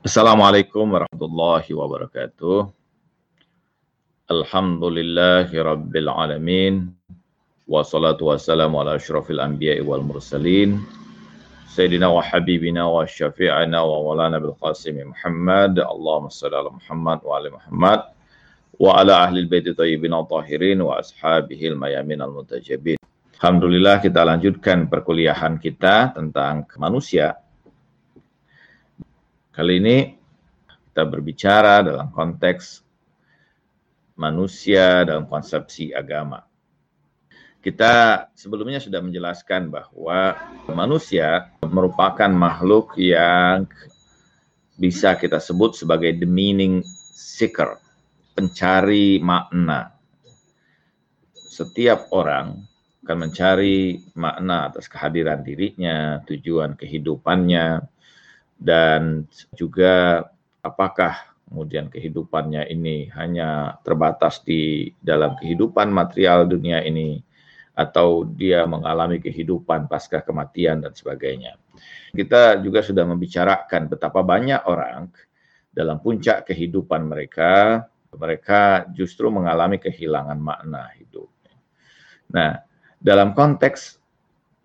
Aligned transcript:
Assalamualaikum 0.00 0.96
warahmatullahi 0.96 1.76
wabarakatuh. 1.76 2.72
Alhamdulillahi 4.32 5.52
rabbil 5.52 6.08
alamin. 6.08 6.88
Wassalatu 7.68 8.32
wassalamu 8.32 8.80
ala 8.80 8.96
asyrafil 8.96 9.44
anbiya'i 9.44 9.84
wal 9.84 10.00
mursalin. 10.00 10.80
Sayyidina 11.68 12.08
wa 12.08 12.24
habibina 12.24 12.88
wa 12.88 13.04
syafi'ana 13.04 13.84
wa 13.84 14.00
walana 14.00 14.40
bil 14.40 14.56
qasim 14.56 14.96
Muhammad. 15.04 15.76
Allahumma 15.84 16.32
salli 16.32 16.56
ala 16.56 16.72
Muhammad 16.72 17.18
wa 17.20 17.32
ala 17.36 17.48
Muhammad. 17.60 18.00
Wa 18.80 19.04
ala 19.04 19.28
ahli 19.28 19.44
baiti 19.44 19.76
tayyibin 19.76 20.16
tahirin 20.16 20.80
wa 20.80 20.96
ashabihi 20.96 21.76
al-mayamin 21.76 22.24
al-mutajabin. 22.24 22.96
Alhamdulillah 23.36 24.00
kita 24.00 24.24
lanjutkan 24.24 24.88
perkuliahan 24.88 25.60
kita 25.60 26.16
tentang 26.16 26.64
manusia 26.80 27.36
Kali 29.60 29.76
ini 29.76 30.08
kita 30.88 31.04
berbicara 31.04 31.84
dalam 31.84 32.08
konteks 32.16 32.80
manusia 34.16 35.04
dalam 35.04 35.28
konsepsi 35.28 35.92
agama. 35.92 36.40
Kita 37.60 38.24
sebelumnya 38.32 38.80
sudah 38.80 39.04
menjelaskan 39.04 39.68
bahwa 39.68 40.32
manusia 40.72 41.52
merupakan 41.60 42.32
makhluk 42.32 42.96
yang 42.96 43.68
bisa 44.80 45.20
kita 45.20 45.36
sebut 45.36 45.76
sebagai 45.76 46.16
the 46.16 46.24
meaning 46.24 46.80
seeker, 47.12 47.76
pencari 48.32 49.20
makna. 49.20 49.92
Setiap 51.36 52.08
orang 52.16 52.64
akan 53.04 53.28
mencari 53.28 54.08
makna 54.16 54.72
atas 54.72 54.88
kehadiran 54.88 55.44
dirinya, 55.44 56.24
tujuan 56.24 56.80
kehidupannya, 56.80 57.99
dan 58.60 59.24
juga 59.56 60.28
apakah 60.60 61.32
kemudian 61.48 61.88
kehidupannya 61.88 62.68
ini 62.70 63.10
hanya 63.16 63.80
terbatas 63.82 64.44
di 64.44 64.92
dalam 65.00 65.34
kehidupan 65.40 65.90
material 65.90 66.46
dunia 66.46 66.84
ini 66.84 67.18
atau 67.72 68.28
dia 68.28 68.68
mengalami 68.68 69.18
kehidupan 69.18 69.88
pasca 69.88 70.20
kematian 70.20 70.84
dan 70.84 70.92
sebagainya. 70.92 71.56
Kita 72.12 72.60
juga 72.60 72.84
sudah 72.84 73.08
membicarakan 73.08 73.88
betapa 73.88 74.20
banyak 74.20 74.68
orang 74.68 75.08
dalam 75.72 75.96
puncak 76.02 76.44
kehidupan 76.52 77.08
mereka, 77.08 77.82
mereka 78.12 78.84
justru 78.92 79.32
mengalami 79.32 79.80
kehilangan 79.80 80.36
makna 80.36 80.92
hidup. 80.98 81.30
Nah, 82.30 82.60
dalam 83.00 83.32
konteks 83.32 83.96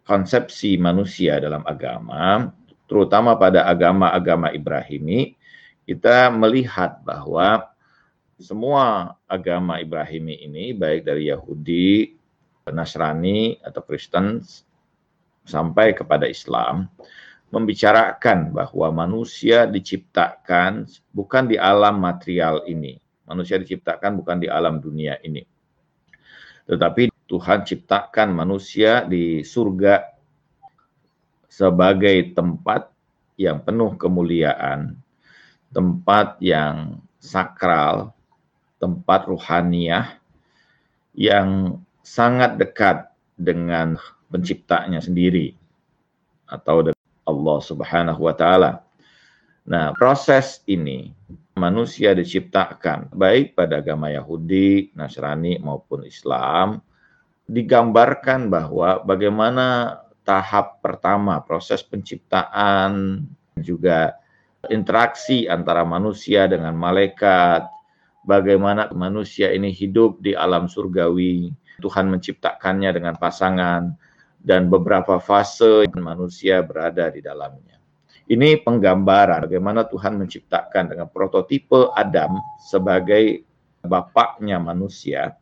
konsepsi 0.05 0.75
manusia 0.77 1.39
dalam 1.39 1.63
agama, 1.63 2.51
terutama 2.85 3.37
pada 3.37 3.65
agama-agama 3.65 4.53
Ibrahimi, 4.53 5.37
kita 5.85 6.33
melihat 6.33 7.01
bahwa 7.05 7.69
semua 8.41 9.15
agama 9.29 9.79
Ibrahimi 9.79 10.43
ini, 10.43 10.75
baik 10.75 11.05
dari 11.07 11.31
Yahudi, 11.31 12.17
Nasrani, 12.67 13.61
atau 13.61 13.81
Kristen, 13.85 14.41
sampai 15.45 15.93
kepada 15.93 16.25
Islam, 16.25 16.89
membicarakan 17.53 18.51
bahwa 18.51 19.05
manusia 19.05 19.69
diciptakan 19.69 20.89
bukan 21.13 21.43
di 21.47 21.55
alam 21.55 22.01
material 22.01 22.65
ini. 22.65 22.97
Manusia 23.29 23.61
diciptakan 23.61 24.19
bukan 24.19 24.41
di 24.41 24.49
alam 24.49 24.81
dunia 24.81 25.21
ini. 25.21 25.45
Tetapi 26.65 27.13
Tuhan 27.29 27.65
ciptakan 27.65 28.33
manusia 28.33 29.05
di 29.05 29.45
surga 29.45 30.14
sebagai 31.55 32.35
tempat 32.35 32.91
yang 33.39 33.63
penuh 33.63 33.95
kemuliaan, 33.95 34.99
tempat 35.71 36.35
yang 36.43 36.99
sakral, 37.23 38.11
tempat 38.75 39.23
ruhaniah 39.31 40.19
yang 41.15 41.79
sangat 42.03 42.59
dekat 42.59 43.07
dengan 43.39 43.95
penciptanya 44.27 44.99
sendiri 44.99 45.55
atau 46.51 46.91
dengan 46.91 47.07
Allah 47.23 47.59
Subhanahu 47.63 48.19
wa 48.19 48.35
taala. 48.35 48.83
Nah, 49.63 49.95
proses 49.95 50.59
ini 50.67 51.15
manusia 51.55 52.11
diciptakan 52.11 53.15
baik 53.15 53.55
pada 53.55 53.79
agama 53.79 54.11
Yahudi, 54.11 54.91
Nasrani 54.91 55.55
maupun 55.63 56.03
Islam 56.03 56.83
digambarkan 57.47 58.51
bahwa 58.51 59.01
bagaimana 59.07 59.97
tahap 60.25 60.81
pertama 60.81 61.37
proses 61.45 61.85
penciptaan 61.85 63.21
juga 63.61 64.17
interaksi 64.67 65.45
antara 65.45 65.85
manusia 65.85 66.49
dengan 66.49 66.73
malaikat 66.73 67.69
bagaimana 68.25 68.89
manusia 68.91 69.53
ini 69.53 69.69
hidup 69.69 70.17
di 70.19 70.33
alam 70.33 70.65
surgawi 70.65 71.53
Tuhan 71.79 72.09
menciptakannya 72.09 72.89
dengan 72.89 73.13
pasangan 73.15 73.93
dan 74.41 74.67
beberapa 74.67 75.21
fase 75.21 75.85
manusia 75.97 76.61
berada 76.65 77.09
di 77.13 77.21
dalamnya. 77.21 77.77
Ini 78.25 78.65
penggambaran 78.65 79.45
bagaimana 79.45 79.85
Tuhan 79.85 80.17
menciptakan 80.17 80.97
dengan 80.97 81.07
prototipe 81.13 81.93
Adam 81.93 82.41
sebagai 82.57 83.45
bapaknya 83.85 84.57
manusia 84.57 85.37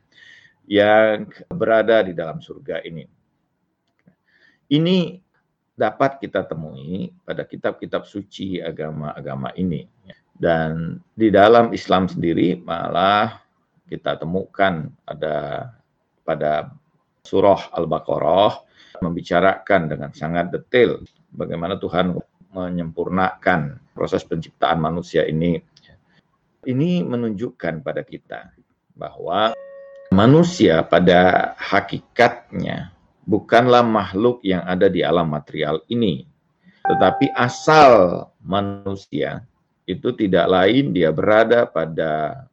yang 0.68 1.32
berada 1.48 2.04
di 2.04 2.12
dalam 2.12 2.44
surga 2.44 2.84
ini 2.84 3.23
ini 4.74 5.22
dapat 5.74 6.18
kita 6.22 6.46
temui 6.46 7.14
pada 7.22 7.46
kitab-kitab 7.46 8.10
suci 8.10 8.58
agama-agama 8.62 9.54
ini. 9.58 9.86
Dan 10.34 10.98
di 11.14 11.30
dalam 11.30 11.70
Islam 11.78 12.10
sendiri 12.10 12.58
malah 12.58 13.38
kita 13.86 14.18
temukan 14.18 14.90
ada 15.06 15.70
pada 16.26 16.74
surah 17.22 17.70
Al-Baqarah 17.78 18.66
membicarakan 19.02 19.82
dengan 19.94 20.10
sangat 20.12 20.50
detail 20.50 21.06
bagaimana 21.30 21.78
Tuhan 21.78 22.18
menyempurnakan 22.54 23.94
proses 23.94 24.26
penciptaan 24.26 24.82
manusia 24.82 25.26
ini. 25.26 25.62
Ini 26.64 27.04
menunjukkan 27.04 27.84
pada 27.84 28.02
kita 28.02 28.56
bahwa 28.96 29.52
manusia 30.16 30.80
pada 30.86 31.54
hakikatnya 31.60 32.94
bukanlah 33.24 33.84
makhluk 33.84 34.44
yang 34.44 34.64
ada 34.68 34.92
di 34.92 35.04
alam 35.04 35.32
material 35.32 35.84
ini, 35.88 36.28
tetapi 36.84 37.32
asal 37.36 38.28
manusia 38.44 39.44
itu 39.88 40.12
tidak 40.16 40.48
lain 40.48 40.96
dia 40.96 41.12
berada 41.12 41.68
pada 41.68 42.44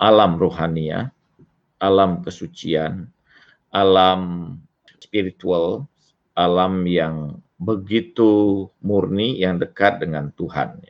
alam 0.00 0.40
rohania, 0.40 1.12
alam 1.80 2.24
kesucian, 2.24 3.08
alam 3.72 4.56
spiritual, 5.00 5.84
alam 6.32 6.88
yang 6.88 7.36
begitu 7.60 8.64
murni 8.80 9.36
yang 9.36 9.60
dekat 9.60 10.00
dengan 10.00 10.32
Tuhan. 10.40 10.80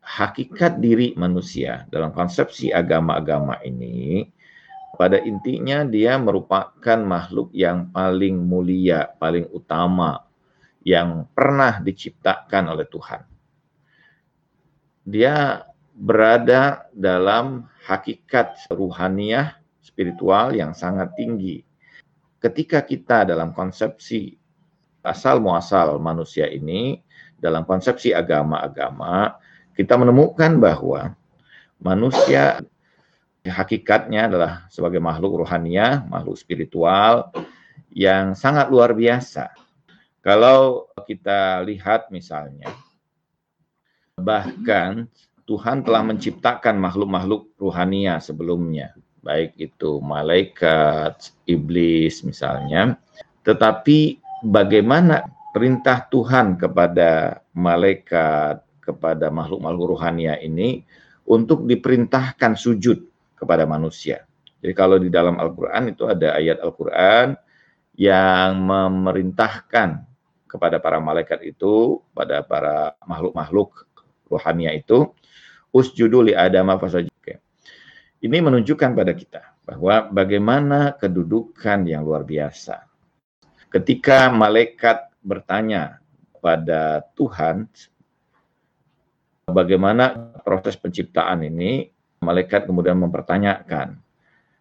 Hakikat 0.00 0.80
diri 0.80 1.12
manusia 1.20 1.84
dalam 1.92 2.16
konsepsi 2.16 2.72
agama-agama 2.72 3.60
ini 3.60 4.24
pada 4.98 5.22
intinya 5.22 5.86
dia 5.86 6.18
merupakan 6.18 6.98
makhluk 6.98 7.54
yang 7.54 7.94
paling 7.94 8.34
mulia, 8.34 9.06
paling 9.22 9.46
utama 9.54 10.26
yang 10.82 11.30
pernah 11.30 11.78
diciptakan 11.78 12.74
oleh 12.74 12.82
Tuhan. 12.90 13.22
Dia 15.06 15.62
berada 15.94 16.90
dalam 16.90 17.70
hakikat 17.86 18.66
ruhaniah 18.74 19.54
spiritual 19.78 20.50
yang 20.58 20.74
sangat 20.74 21.14
tinggi. 21.14 21.62
Ketika 22.42 22.82
kita 22.82 23.22
dalam 23.22 23.54
konsepsi 23.54 24.34
asal 25.06 25.38
muasal 25.38 26.02
manusia 26.02 26.50
ini, 26.50 26.98
dalam 27.38 27.62
konsepsi 27.62 28.10
agama-agama, 28.10 29.38
kita 29.78 29.94
menemukan 29.94 30.58
bahwa 30.58 31.14
manusia 31.78 32.58
hakikatnya 33.48 34.28
adalah 34.28 34.52
sebagai 34.68 35.00
makhluk 35.02 35.44
rohania, 35.44 36.04
makhluk 36.06 36.36
spiritual 36.38 37.32
yang 37.90 38.36
sangat 38.36 38.68
luar 38.68 38.92
biasa. 38.92 39.50
Kalau 40.20 40.92
kita 41.08 41.64
lihat 41.64 42.12
misalnya, 42.12 42.68
bahkan 44.20 45.08
Tuhan 45.48 45.80
telah 45.80 46.04
menciptakan 46.04 46.76
makhluk-makhluk 46.76 47.56
rohania 47.56 48.20
sebelumnya, 48.20 48.92
baik 49.24 49.56
itu 49.56 50.04
malaikat, 50.04 51.32
iblis 51.48 52.20
misalnya. 52.20 53.00
Tetapi 53.48 54.20
bagaimana 54.44 55.24
perintah 55.56 56.04
Tuhan 56.12 56.60
kepada 56.60 57.40
malaikat, 57.56 58.60
kepada 58.84 59.32
makhluk-makhluk 59.32 59.96
rohania 59.96 60.36
ini 60.36 60.84
untuk 61.24 61.64
diperintahkan 61.64 62.56
sujud 62.56 63.07
kepada 63.38 63.64
manusia. 63.64 64.26
Jadi 64.58 64.74
kalau 64.74 64.98
di 64.98 65.08
dalam 65.08 65.38
Al-Quran 65.38 65.94
itu 65.94 66.04
ada 66.10 66.34
ayat 66.34 66.58
Al-Quran 66.58 67.38
yang 67.94 68.58
memerintahkan 68.58 70.02
kepada 70.50 70.82
para 70.82 70.98
malaikat 70.98 71.46
itu, 71.46 72.02
pada 72.10 72.42
para 72.42 72.98
makhluk-makhluk 73.06 73.86
ruhania 74.26 74.74
itu 74.74 75.14
usjudu 75.70 76.26
li 76.26 76.34
adama 76.34 76.76
fasajud. 76.76 77.14
Ini 78.18 78.42
menunjukkan 78.42 78.98
pada 78.98 79.14
kita 79.14 79.62
bahwa 79.62 80.10
bagaimana 80.10 80.90
kedudukan 80.98 81.86
yang 81.86 82.02
luar 82.02 82.26
biasa. 82.26 82.82
Ketika 83.70 84.26
malaikat 84.26 85.06
bertanya 85.22 86.02
pada 86.42 87.06
Tuhan 87.14 87.70
bagaimana 89.46 90.34
proses 90.42 90.74
penciptaan 90.74 91.46
ini, 91.46 91.94
malaikat 92.18 92.66
kemudian 92.66 92.98
mempertanyakan 92.98 93.98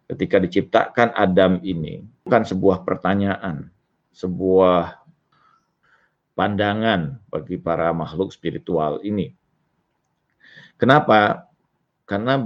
ketika 0.07 0.38
diciptakan 0.39 1.12
Adam 1.13 1.59
ini 1.62 2.06
bukan 2.24 2.48
sebuah 2.48 2.88
pertanyaan, 2.88 3.68
sebuah 4.15 5.04
pandangan 6.38 7.19
bagi 7.27 7.59
para 7.59 7.92
makhluk 7.92 8.31
spiritual 8.31 9.04
ini. 9.04 9.36
Kenapa? 10.80 11.50
Karena 12.07 12.39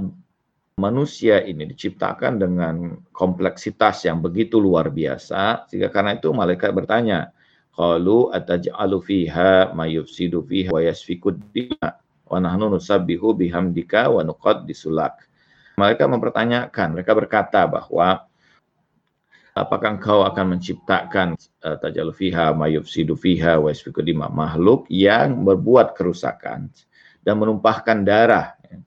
manusia 0.79 1.43
ini 1.45 1.69
diciptakan 1.69 2.41
dengan 2.41 2.75
kompleksitas 3.13 4.09
yang 4.09 4.23
begitu 4.23 4.57
luar 4.57 4.89
biasa, 4.89 5.69
sehingga 5.69 5.93
karena 5.93 6.17
itu 6.17 6.33
malaikat 6.33 6.73
bertanya, 6.73 7.29
Qalu 7.71 8.35
ataj'alu 8.35 8.99
fiha 8.99 9.71
ma 9.71 9.87
yufsidu 9.87 10.43
yasfikud 10.49 11.39
dima 11.55 12.00
wa 12.31 12.39
nahnu 12.39 12.79
bihamdika 13.35 14.07
wa 14.07 14.23
nuqaddisulak. 14.23 15.27
Mereka 15.75 16.07
mempertanyakan, 16.07 16.95
mereka 16.95 17.11
berkata 17.11 17.67
bahwa 17.67 18.31
apakah 19.51 19.99
engkau 19.99 20.23
akan 20.23 20.55
menciptakan 20.55 21.35
uh, 21.63 21.75
tajalu 21.79 22.15
fiha 22.15 22.55
mayufsidu 22.55 23.19
fiha 23.19 23.59
wa 23.59 23.71
makhluk 24.31 24.87
yang 24.87 25.43
berbuat 25.43 25.91
kerusakan 25.91 26.71
dan 27.21 27.35
menumpahkan 27.35 28.07
darah 28.07 28.55
ya. 28.63 28.79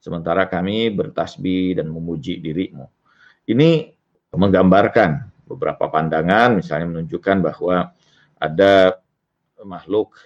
sementara 0.00 0.48
kami 0.48 0.88
bertasbih 0.88 1.76
dan 1.76 1.92
memuji 1.92 2.40
dirimu 2.40 2.88
ini 3.44 3.92
menggambarkan 4.32 5.28
beberapa 5.44 5.92
pandangan 5.92 6.56
misalnya 6.56 6.96
menunjukkan 6.96 7.36
bahwa 7.44 7.92
ada 8.40 8.96
makhluk 9.60 10.16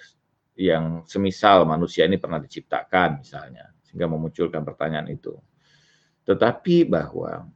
yang 0.54 1.02
semisal 1.06 1.66
manusia 1.66 2.06
ini 2.06 2.18
pernah 2.18 2.38
diciptakan 2.38 3.22
misalnya 3.22 3.74
sehingga 3.86 4.06
memunculkan 4.06 4.62
pertanyaan 4.62 5.10
itu. 5.10 5.34
Tetapi 6.24 6.86
bahwa 6.88 7.46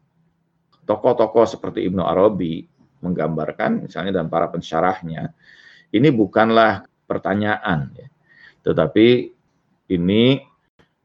tokoh-tokoh 0.85 1.47
seperti 1.47 1.87
Ibnu 1.87 2.03
Arabi 2.03 2.67
menggambarkan 3.01 3.87
misalnya 3.87 4.23
dan 4.23 4.27
para 4.27 4.51
pensyarahnya 4.51 5.31
ini 5.95 6.09
bukanlah 6.11 6.85
pertanyaan 7.09 7.95
ya, 7.97 8.09
tetapi 8.67 9.33
ini 9.89 10.45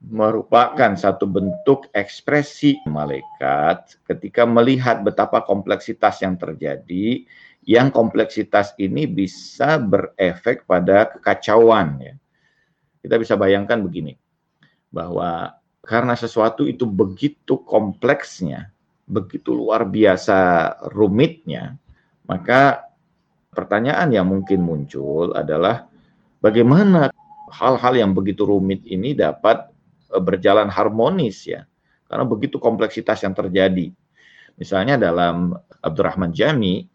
merupakan 0.04 0.92
satu 1.00 1.24
bentuk 1.24 1.88
ekspresi 1.96 2.84
malaikat 2.84 4.04
ketika 4.04 4.44
melihat 4.44 5.00
betapa 5.00 5.40
kompleksitas 5.48 6.20
yang 6.20 6.36
terjadi 6.36 7.24
yang 7.64 7.90
kompleksitas 7.92 8.76
ini 8.80 9.08
bisa 9.08 9.80
berefek 9.80 10.68
pada 10.68 11.12
kekacauan 11.16 12.00
ya. 12.00 12.16
Kita 13.04 13.20
bisa 13.20 13.36
bayangkan 13.36 13.84
begini 13.84 14.16
bahwa 14.94 15.56
karena 15.84 16.16
sesuatu 16.16 16.64
itu 16.64 16.88
begitu 16.88 17.60
kompleksnya 17.68 18.74
begitu 19.04 19.52
luar 19.52 19.84
biasa 19.84 20.72
rumitnya, 20.96 21.76
maka 22.24 22.88
pertanyaan 23.52 24.10
yang 24.16 24.28
mungkin 24.28 24.64
muncul 24.64 25.36
adalah 25.36 25.86
bagaimana 26.40 27.12
hal-hal 27.52 27.94
yang 27.94 28.12
begitu 28.16 28.48
rumit 28.48 28.82
ini 28.88 29.14
dapat 29.14 29.70
e, 30.10 30.18
berjalan 30.18 30.72
harmonis 30.72 31.46
ya. 31.46 31.68
Karena 32.08 32.26
begitu 32.30 32.62
kompleksitas 32.62 33.26
yang 33.26 33.34
terjadi. 33.34 33.90
Misalnya 34.54 35.02
dalam 35.02 35.58
Abdurrahman 35.82 36.30
Jami 36.30 36.86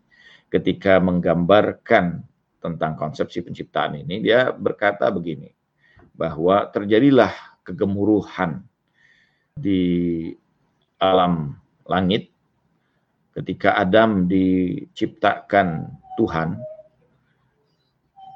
ketika 0.49 0.97
menggambarkan 1.01 2.25
tentang 2.59 2.93
konsepsi 2.99 3.45
penciptaan 3.45 4.03
ini 4.03 4.19
dia 4.25 4.51
berkata 4.51 5.09
begini 5.13 5.53
bahwa 6.19 6.67
terjadilah 6.75 7.31
kegemuruhan 7.63 8.67
di 9.55 9.83
alam 10.99 11.55
langit, 11.87 12.31
ketika 13.35 13.79
Adam 13.79 14.27
diciptakan 14.27 15.95
Tuhan, 16.19 16.59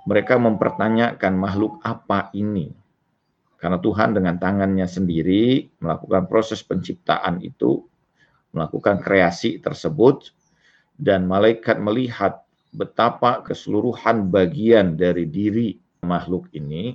mereka 0.06 0.38
mempertanyakan 0.38 1.34
makhluk 1.38 1.78
apa 1.82 2.30
ini. 2.34 2.74
Karena 3.58 3.78
Tuhan 3.78 4.18
dengan 4.18 4.42
tangannya 4.42 4.86
sendiri 4.90 5.70
melakukan 5.78 6.26
proses 6.26 6.66
penciptaan 6.66 7.38
itu, 7.42 7.86
melakukan 8.50 8.98
kreasi 8.98 9.62
tersebut, 9.62 10.34
dan 11.02 11.26
malaikat 11.26 11.82
melihat 11.82 12.46
betapa 12.70 13.42
keseluruhan 13.42 14.30
bagian 14.30 14.94
dari 14.94 15.26
diri 15.26 15.74
makhluk 16.06 16.46
ini 16.54 16.94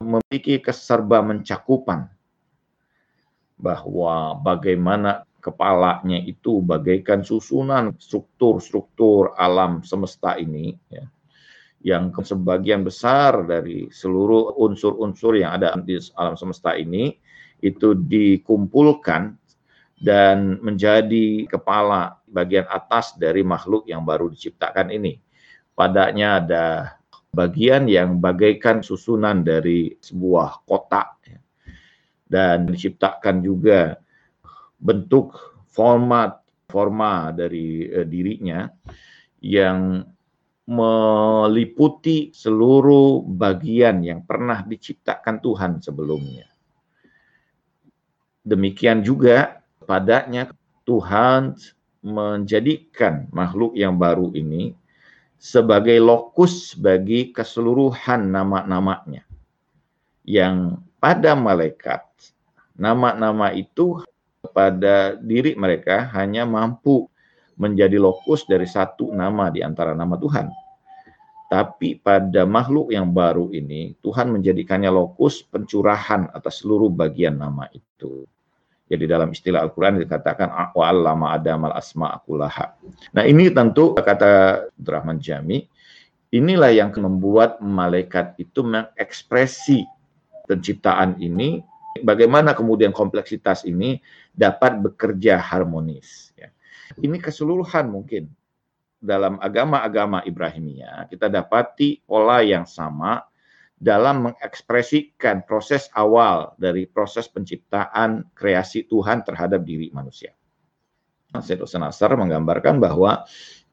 memiliki 0.00 0.64
keserba 0.64 1.20
mencakupan 1.20 2.08
bahwa 3.60 4.32
bagaimana 4.40 5.28
kepalanya 5.44 6.18
itu 6.24 6.64
bagaikan 6.64 7.20
susunan 7.20 7.94
struktur-struktur 8.00 9.36
alam 9.36 9.84
semesta 9.84 10.34
ini 10.40 10.74
ya, 10.88 11.04
yang 11.84 12.10
sebagian 12.10 12.82
besar 12.82 13.44
dari 13.44 13.92
seluruh 13.92 14.56
unsur-unsur 14.56 15.38
yang 15.38 15.54
ada 15.60 15.76
di 15.78 16.00
alam 16.16 16.34
semesta 16.34 16.74
ini 16.74 17.12
itu 17.62 17.94
dikumpulkan 17.94 19.34
dan 19.98 20.62
menjadi 20.62 21.50
kepala 21.50 22.22
bagian 22.30 22.70
atas 22.70 23.18
dari 23.18 23.42
makhluk 23.42 23.86
yang 23.90 24.06
baru 24.06 24.30
diciptakan 24.30 24.94
ini. 24.94 25.18
Padanya 25.74 26.38
ada 26.38 26.66
bagian 27.34 27.90
yang 27.90 28.22
bagaikan 28.22 28.80
susunan 28.80 29.42
dari 29.42 29.94
sebuah 29.98 30.64
kotak 30.64 31.08
ya. 31.26 31.38
dan 32.30 32.66
diciptakan 32.66 33.42
juga 33.42 33.98
bentuk 34.78 35.34
format 35.66 36.38
forma 36.70 37.34
dari 37.34 37.88
uh, 37.90 38.06
dirinya 38.06 38.70
yang 39.42 40.04
meliputi 40.68 42.28
seluruh 42.28 43.24
bagian 43.24 44.04
yang 44.04 44.20
pernah 44.28 44.60
diciptakan 44.60 45.40
Tuhan 45.40 45.72
sebelumnya. 45.80 46.44
Demikian 48.44 49.00
juga 49.00 49.57
padanya 49.88 50.52
Tuhan 50.84 51.56
menjadikan 52.04 53.24
makhluk 53.32 53.72
yang 53.72 53.96
baru 53.96 54.28
ini 54.36 54.76
sebagai 55.40 55.96
lokus 55.96 56.76
bagi 56.76 57.32
keseluruhan 57.32 58.28
nama-namanya. 58.28 59.24
Yang 60.28 60.76
pada 61.00 61.32
malaikat, 61.32 62.04
nama-nama 62.76 63.48
itu 63.56 64.04
pada 64.52 65.16
diri 65.16 65.56
mereka 65.56 66.04
hanya 66.12 66.44
mampu 66.44 67.08
menjadi 67.58 67.96
lokus 67.96 68.44
dari 68.44 68.68
satu 68.68 69.10
nama 69.16 69.48
di 69.48 69.64
antara 69.64 69.96
nama 69.96 70.14
Tuhan. 70.20 70.52
Tapi 71.48 71.96
pada 71.96 72.44
makhluk 72.44 72.92
yang 72.92 73.08
baru 73.08 73.48
ini, 73.56 73.96
Tuhan 74.04 74.28
menjadikannya 74.36 74.92
lokus 74.92 75.40
pencurahan 75.48 76.28
atas 76.36 76.60
seluruh 76.60 76.92
bagian 76.92 77.40
nama 77.40 77.64
itu. 77.72 78.28
Jadi 78.88 79.04
dalam 79.04 79.28
istilah 79.28 79.60
Al-Quran 79.68 80.00
dikatakan 80.00 80.72
wa'allama 80.72 81.36
adamal 81.36 81.76
asma 81.76 82.16
akulaha. 82.16 82.72
Nah 83.12 83.28
ini 83.28 83.52
tentu 83.52 83.92
kata 83.92 84.64
Rahman 84.80 85.20
Jami, 85.20 85.68
inilah 86.32 86.72
yang 86.72 86.88
membuat 86.96 87.60
malaikat 87.60 88.40
itu 88.40 88.64
mengekspresi 88.64 89.84
penciptaan 90.48 91.20
ini 91.20 91.60
bagaimana 92.00 92.56
kemudian 92.56 92.96
kompleksitas 92.96 93.68
ini 93.68 94.00
dapat 94.32 94.80
bekerja 94.80 95.36
harmonis. 95.36 96.32
Ya. 96.32 96.48
Ini 96.96 97.20
keseluruhan 97.20 97.92
mungkin 97.92 98.32
dalam 98.98 99.38
agama-agama 99.38 100.26
Ibrahimia 100.26 101.06
kita 101.06 101.30
dapati 101.30 102.02
pola 102.02 102.42
yang 102.42 102.64
sama 102.64 103.27
dalam 103.78 104.30
mengekspresikan 104.30 105.46
proses 105.46 105.86
awal 105.94 106.54
dari 106.58 106.84
proses 106.90 107.30
penciptaan 107.30 108.26
kreasi 108.34 108.84
Tuhan 108.90 109.22
terhadap 109.22 109.62
diri 109.62 109.88
manusia. 109.94 110.34
Hussein 111.30 111.82
Nasr 111.84 112.10
menggambarkan 112.18 112.82
bahwa 112.82 113.22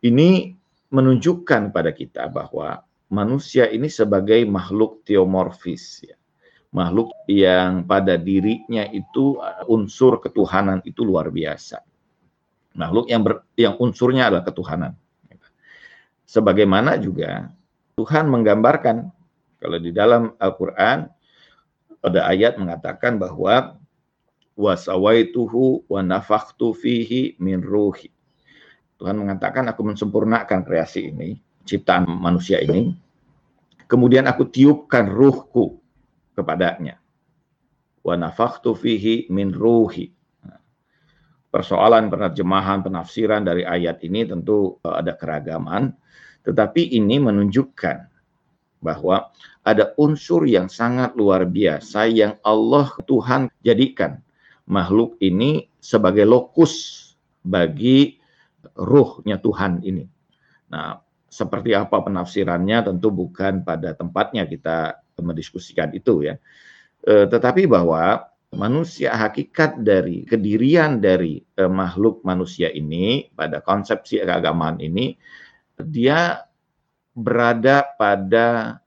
ini 0.06 0.54
menunjukkan 0.94 1.74
pada 1.74 1.90
kita 1.96 2.30
bahwa 2.30 2.86
manusia 3.10 3.66
ini 3.66 3.90
sebagai 3.90 4.46
makhluk 4.46 5.02
teomorfis. 5.08 6.06
Ya 6.06 6.16
makhluk 6.76 7.16
yang 7.32 7.88
pada 7.88 8.20
dirinya 8.20 8.84
itu 8.92 9.40
uh, 9.40 9.64
unsur 9.72 10.20
ketuhanan 10.20 10.84
itu 10.84 11.08
luar 11.08 11.32
biasa. 11.32 11.80
Makhluk 12.76 13.08
yang 13.08 13.24
ber, 13.24 13.48
yang 13.56 13.80
unsurnya 13.80 14.28
adalah 14.28 14.44
ketuhanan. 14.44 15.00
Sebagaimana 16.28 17.00
juga 17.00 17.48
Tuhan 17.96 18.28
menggambarkan 18.28 19.15
kalau 19.66 19.82
di 19.82 19.90
dalam 19.90 20.38
Al-Qur'an 20.38 21.10
pada 21.98 22.30
ayat 22.30 22.62
mengatakan 22.62 23.18
bahwa 23.18 23.82
wasawaituhu 24.54 25.90
wa 25.90 26.06
nafakhtu 26.06 26.78
fihi 26.78 27.34
min 27.42 27.66
ruhi. 27.66 28.14
Tuhan 29.02 29.18
mengatakan 29.18 29.66
aku 29.66 29.82
mensempurnakan 29.82 30.62
kreasi 30.62 31.10
ini, 31.10 31.42
ciptaan 31.66 32.06
manusia 32.06 32.62
ini. 32.62 32.94
Kemudian 33.90 34.30
aku 34.30 34.46
tiupkan 34.54 35.10
ruhku 35.10 35.82
kepadanya. 36.38 37.02
Wa 38.06 38.14
nafakhtu 38.14 38.78
fihi 38.78 39.26
min 39.34 39.50
ruhi. 39.50 40.14
Persoalan 41.50 42.14
penerjemahan, 42.14 42.86
penafsiran 42.86 43.42
dari 43.42 43.66
ayat 43.66 43.98
ini 44.06 44.30
tentu 44.30 44.78
eh, 44.86 44.94
ada 44.94 45.18
keragaman, 45.18 45.90
tetapi 46.46 46.94
ini 46.94 47.18
menunjukkan 47.18 48.15
bahwa 48.86 49.34
ada 49.66 49.98
unsur 49.98 50.46
yang 50.46 50.70
sangat 50.70 51.18
luar 51.18 51.50
biasa 51.50 52.06
yang 52.06 52.38
Allah 52.46 52.94
Tuhan 53.10 53.50
jadikan 53.66 54.22
makhluk 54.70 55.18
ini 55.18 55.66
sebagai 55.82 56.26
lokus 56.30 57.02
bagi 57.42 58.22
ruhnya 58.78 59.42
Tuhan 59.42 59.82
ini. 59.82 60.06
Nah, 60.70 61.02
seperti 61.30 61.74
apa 61.74 62.02
penafsirannya 62.02 62.86
tentu 62.86 63.10
bukan 63.10 63.66
pada 63.66 63.94
tempatnya 63.98 64.46
kita 64.46 65.02
mendiskusikan 65.22 65.94
itu 65.94 66.26
ya. 66.26 66.38
E, 67.02 67.30
tetapi 67.30 67.70
bahwa 67.70 68.26
manusia 68.56 69.14
hakikat 69.14 69.84
dari 69.84 70.24
kedirian 70.24 71.04
dari 71.04 71.44
e, 71.44 71.64
makhluk 71.68 72.24
manusia 72.26 72.72
ini 72.72 73.30
pada 73.36 73.62
konsepsi 73.62 74.24
keagamaan 74.24 74.80
ini 74.80 75.14
dia 75.76 76.40
berada 77.16 77.88
pada 77.96 78.78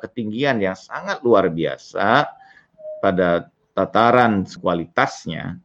ketinggian 0.00 0.64
yang 0.64 0.74
sangat 0.74 1.20
luar 1.20 1.52
biasa 1.52 2.24
pada 3.04 3.52
tataran 3.76 4.48
kualitasnya 4.48 5.60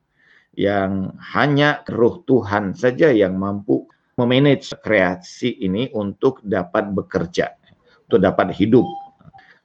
yang 0.55 1.15
hanya 1.35 1.83
roh 1.87 2.23
Tuhan 2.27 2.75
saja 2.75 3.11
yang 3.11 3.39
mampu 3.39 3.87
memanage 4.15 4.71
kreasi 4.79 5.51
ini 5.59 5.91
untuk 5.91 6.39
dapat 6.43 6.91
bekerja, 6.95 7.51
untuk 8.07 8.19
dapat 8.23 8.55
hidup, 8.55 8.87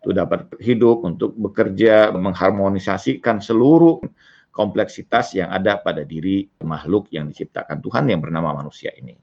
untuk 0.03 0.15
dapat 0.15 0.41
hidup, 0.59 1.07
untuk 1.07 1.31
bekerja, 1.39 2.11
mengharmonisasikan 2.11 3.39
seluruh 3.39 4.03
kompleksitas 4.51 5.39
yang 5.39 5.55
ada 5.55 5.79
pada 5.79 6.03
diri 6.03 6.51
makhluk 6.67 7.07
yang 7.15 7.31
diciptakan 7.31 7.79
Tuhan 7.79 8.11
yang 8.11 8.19
bernama 8.19 8.59
manusia 8.59 8.91
ini. 8.99 9.15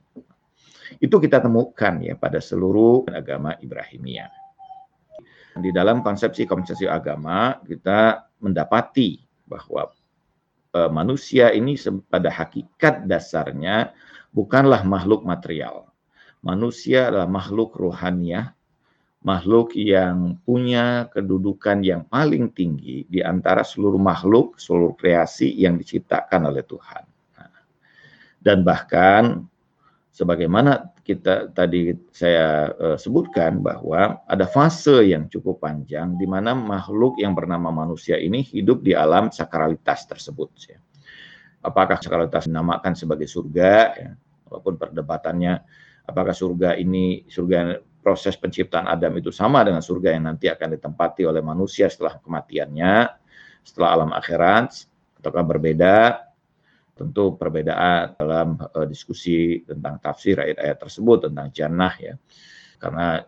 Itu 0.96 1.20
kita 1.20 1.44
temukan 1.44 2.00
ya 2.00 2.16
pada 2.16 2.40
seluruh 2.40 3.04
agama 3.12 3.52
Ibrahimia. 3.60 4.32
Di 5.58 5.68
dalam 5.74 6.00
konsepsi-konsepsi 6.00 6.88
agama 6.88 7.60
kita 7.66 8.30
mendapati 8.40 9.20
bahwa 9.44 9.92
e, 10.72 10.80
manusia 10.88 11.52
ini 11.52 11.76
pada 12.08 12.32
hakikat 12.32 13.04
dasarnya 13.04 13.92
bukanlah 14.32 14.86
makhluk 14.86 15.26
material. 15.26 15.90
Manusia 16.40 17.10
adalah 17.10 17.26
makhluk 17.26 17.74
rohaniah, 17.74 18.54
makhluk 19.26 19.74
yang 19.74 20.38
punya 20.46 21.10
kedudukan 21.10 21.82
yang 21.82 22.06
paling 22.06 22.54
tinggi 22.54 23.02
di 23.10 23.18
antara 23.18 23.66
seluruh 23.66 23.98
makhluk, 23.98 24.54
seluruh 24.62 24.94
kreasi 24.94 25.50
yang 25.58 25.74
diciptakan 25.74 26.46
oleh 26.54 26.62
Tuhan. 26.62 27.04
Dan 28.38 28.62
bahkan 28.62 29.50
sebagaimana 30.18 30.90
kita 31.06 31.54
tadi 31.54 31.94
saya 32.10 32.74
uh, 32.74 32.98
sebutkan 32.98 33.62
bahwa 33.62 34.18
ada 34.26 34.50
fase 34.50 35.14
yang 35.14 35.30
cukup 35.30 35.62
panjang 35.62 36.18
di 36.18 36.26
mana 36.26 36.58
makhluk 36.58 37.22
yang 37.22 37.38
bernama 37.38 37.70
manusia 37.70 38.18
ini 38.18 38.42
hidup 38.42 38.82
di 38.82 38.98
alam 38.98 39.30
sakralitas 39.30 40.10
tersebut. 40.10 40.50
Ya. 40.66 40.82
Apakah 41.62 42.02
sakralitas 42.02 42.50
dinamakan 42.50 42.98
sebagai 42.98 43.30
surga, 43.30 43.72
ya, 43.94 44.10
walaupun 44.50 44.74
perdebatannya 44.74 45.62
apakah 46.02 46.34
surga 46.34 46.74
ini 46.74 47.22
surga 47.30 47.78
proses 48.02 48.34
penciptaan 48.34 48.90
Adam 48.90 49.14
itu 49.22 49.30
sama 49.30 49.62
dengan 49.62 49.86
surga 49.86 50.18
yang 50.18 50.34
nanti 50.34 50.50
akan 50.50 50.74
ditempati 50.74 51.30
oleh 51.30 51.46
manusia 51.46 51.86
setelah 51.86 52.18
kematiannya, 52.18 53.06
setelah 53.62 53.88
alam 53.94 54.10
akhirat, 54.10 54.82
ataukah 55.22 55.46
berbeda? 55.46 56.26
Tentu 56.98 57.38
perbedaan 57.38 58.18
dalam 58.18 58.58
uh, 58.58 58.86
diskusi 58.90 59.62
tentang 59.62 60.02
tafsir 60.02 60.42
ayat-ayat 60.42 60.76
tersebut 60.82 61.30
tentang 61.30 61.48
jannah 61.54 61.94
ya. 61.94 62.14
Karena 62.82 63.22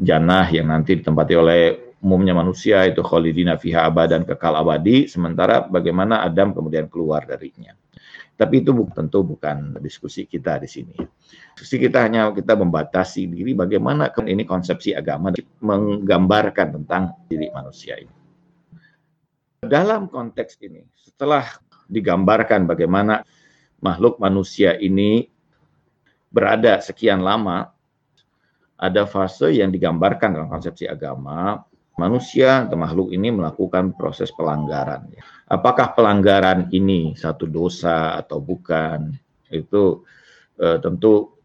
jannah 0.00 0.46
yang 0.48 0.72
nanti 0.72 0.96
ditempati 0.96 1.34
oleh 1.36 1.62
umumnya 2.00 2.36
manusia 2.36 2.84
itu 2.88 3.00
khalidina 3.04 3.56
fiha 3.60 3.88
abadan 3.88 4.24
kekal 4.24 4.56
abadi 4.56 5.08
sementara 5.08 5.64
bagaimana 5.64 6.24
Adam 6.24 6.56
kemudian 6.56 6.88
keluar 6.88 7.24
darinya. 7.24 7.76
Tapi 8.36 8.60
itu 8.60 8.68
tentu 8.92 9.24
bukan 9.24 9.80
diskusi 9.80 10.28
kita 10.28 10.60
di 10.60 10.68
sini. 10.68 10.92
Diskusi 11.56 11.80
kita 11.80 12.04
hanya 12.04 12.28
kita 12.36 12.52
membatasi 12.52 13.32
diri 13.32 13.56
bagaimana 13.56 14.12
ini 14.28 14.44
konsepsi 14.44 14.92
agama 14.92 15.32
menggambarkan 15.64 16.76
tentang 16.76 17.16
diri 17.24 17.48
manusia 17.48 17.96
ini. 17.96 18.12
Dalam 19.64 20.12
konteks 20.12 20.60
ini, 20.60 20.84
setelah 21.00 21.48
digambarkan 21.86 22.66
bagaimana 22.66 23.22
makhluk 23.80 24.18
manusia 24.18 24.74
ini 24.76 25.26
berada 26.30 26.82
sekian 26.82 27.22
lama, 27.22 27.70
ada 28.76 29.08
fase 29.08 29.56
yang 29.56 29.72
digambarkan 29.72 30.36
dalam 30.36 30.48
konsepsi 30.52 30.84
agama, 30.84 31.64
manusia 31.96 32.68
atau 32.68 32.76
makhluk 32.76 33.08
ini 33.14 33.32
melakukan 33.32 33.96
proses 33.96 34.28
pelanggaran. 34.34 35.08
Apakah 35.48 35.96
pelanggaran 35.96 36.68
ini 36.74 37.16
satu 37.16 37.48
dosa 37.48 38.20
atau 38.20 38.42
bukan? 38.42 39.16
Itu 39.48 40.04
eh, 40.60 40.76
tentu 40.82 41.40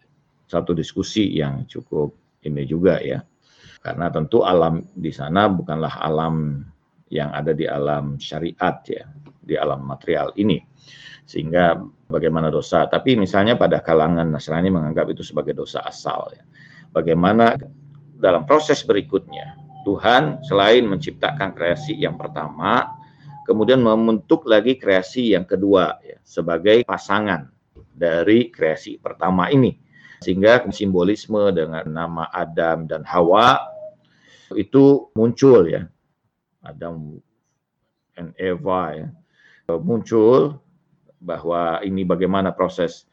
satu 0.49 0.75
diskusi 0.75 1.31
yang 1.39 1.63
cukup 1.69 2.11
ini 2.43 2.67
juga 2.67 2.99
ya. 2.99 3.23
Karena 3.81 4.11
tentu 4.11 4.43
alam 4.43 4.83
di 4.91 5.09
sana 5.09 5.47
bukanlah 5.47 6.03
alam 6.03 6.61
yang 7.07 7.31
ada 7.31 7.55
di 7.55 7.65
alam 7.65 8.19
syariat 8.19 8.77
ya 8.85 9.07
di 9.41 9.57
alam 9.57 9.83
material 9.83 10.31
ini. 10.37 10.61
Sehingga 11.25 11.79
bagaimana 12.11 12.51
dosa, 12.51 12.85
tapi 12.91 13.15
misalnya 13.15 13.55
pada 13.55 13.79
kalangan 13.79 14.27
Nasrani 14.27 14.67
menganggap 14.67 15.09
itu 15.15 15.23
sebagai 15.25 15.57
dosa 15.57 15.81
asal. 15.85 16.29
Ya. 16.35 16.43
Bagaimana 16.91 17.55
dalam 18.19 18.43
proses 18.43 18.83
berikutnya, 18.83 19.55
Tuhan 19.87 20.43
selain 20.45 20.85
menciptakan 20.85 21.55
kreasi 21.55 21.97
yang 21.97 22.19
pertama, 22.19 22.91
kemudian 23.47 23.81
membentuk 23.81 24.45
lagi 24.45 24.77
kreasi 24.77 25.33
yang 25.33 25.47
kedua 25.47 25.97
ya, 26.03 26.19
sebagai 26.21 26.83
pasangan 26.85 27.49
dari 27.95 28.51
kreasi 28.51 28.99
pertama 28.99 29.49
ini. 29.49 29.79
Sehingga 30.21 30.61
simbolisme 30.69 31.49
dengan 31.49 31.81
nama 31.89 32.29
Adam 32.29 32.85
dan 32.85 33.01
Hawa 33.07 33.57
itu 34.53 35.09
muncul 35.17 35.65
ya. 35.65 35.89
Adam 36.61 37.17
and 38.13 38.37
Eva 38.37 38.93
ya 38.93 39.07
muncul 39.79 40.59
bahwa 41.21 41.79
ini 41.85 42.01
bagaimana 42.03 42.51
proses 42.51 43.05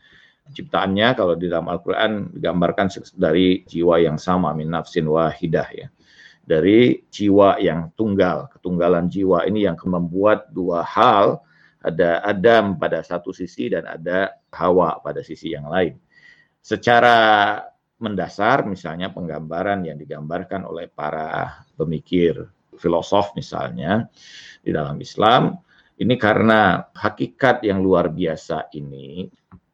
ciptaannya 0.57 1.12
kalau 1.12 1.37
di 1.37 1.47
dalam 1.53 1.69
Al-Qur'an 1.69 2.33
digambarkan 2.33 2.88
dari 3.21 3.62
jiwa 3.69 4.00
yang 4.00 4.17
sama 4.17 4.57
min 4.57 4.73
nafsin 4.73 5.05
wahidah 5.05 5.69
ya. 5.77 5.88
Dari 6.49 7.05
jiwa 7.12 7.61
yang 7.61 7.93
tunggal, 7.93 8.49
ketunggalan 8.57 9.12
jiwa 9.12 9.45
ini 9.45 9.69
yang 9.69 9.77
membuat 9.85 10.49
dua 10.49 10.81
hal 10.81 11.45
ada 11.85 12.25
Adam 12.25 12.81
pada 12.81 13.05
satu 13.05 13.37
sisi 13.37 13.69
dan 13.69 13.85
ada 13.85 14.33
Hawa 14.49 14.97
pada 15.05 15.21
sisi 15.21 15.53
yang 15.53 15.69
lain. 15.69 16.00
Secara 16.65 17.61
mendasar 18.00 18.65
misalnya 18.65 19.12
penggambaran 19.12 19.85
yang 19.85 20.00
digambarkan 20.00 20.65
oleh 20.65 20.88
para 20.88 21.61
pemikir 21.77 22.49
filosof 22.79 23.35
misalnya 23.35 24.07
di 24.62 24.71
dalam 24.71 24.97
Islam 25.03 25.59
ini 25.99 26.14
karena 26.14 26.87
hakikat 26.95 27.67
yang 27.67 27.83
luar 27.83 28.07
biasa 28.14 28.71
ini, 28.78 29.26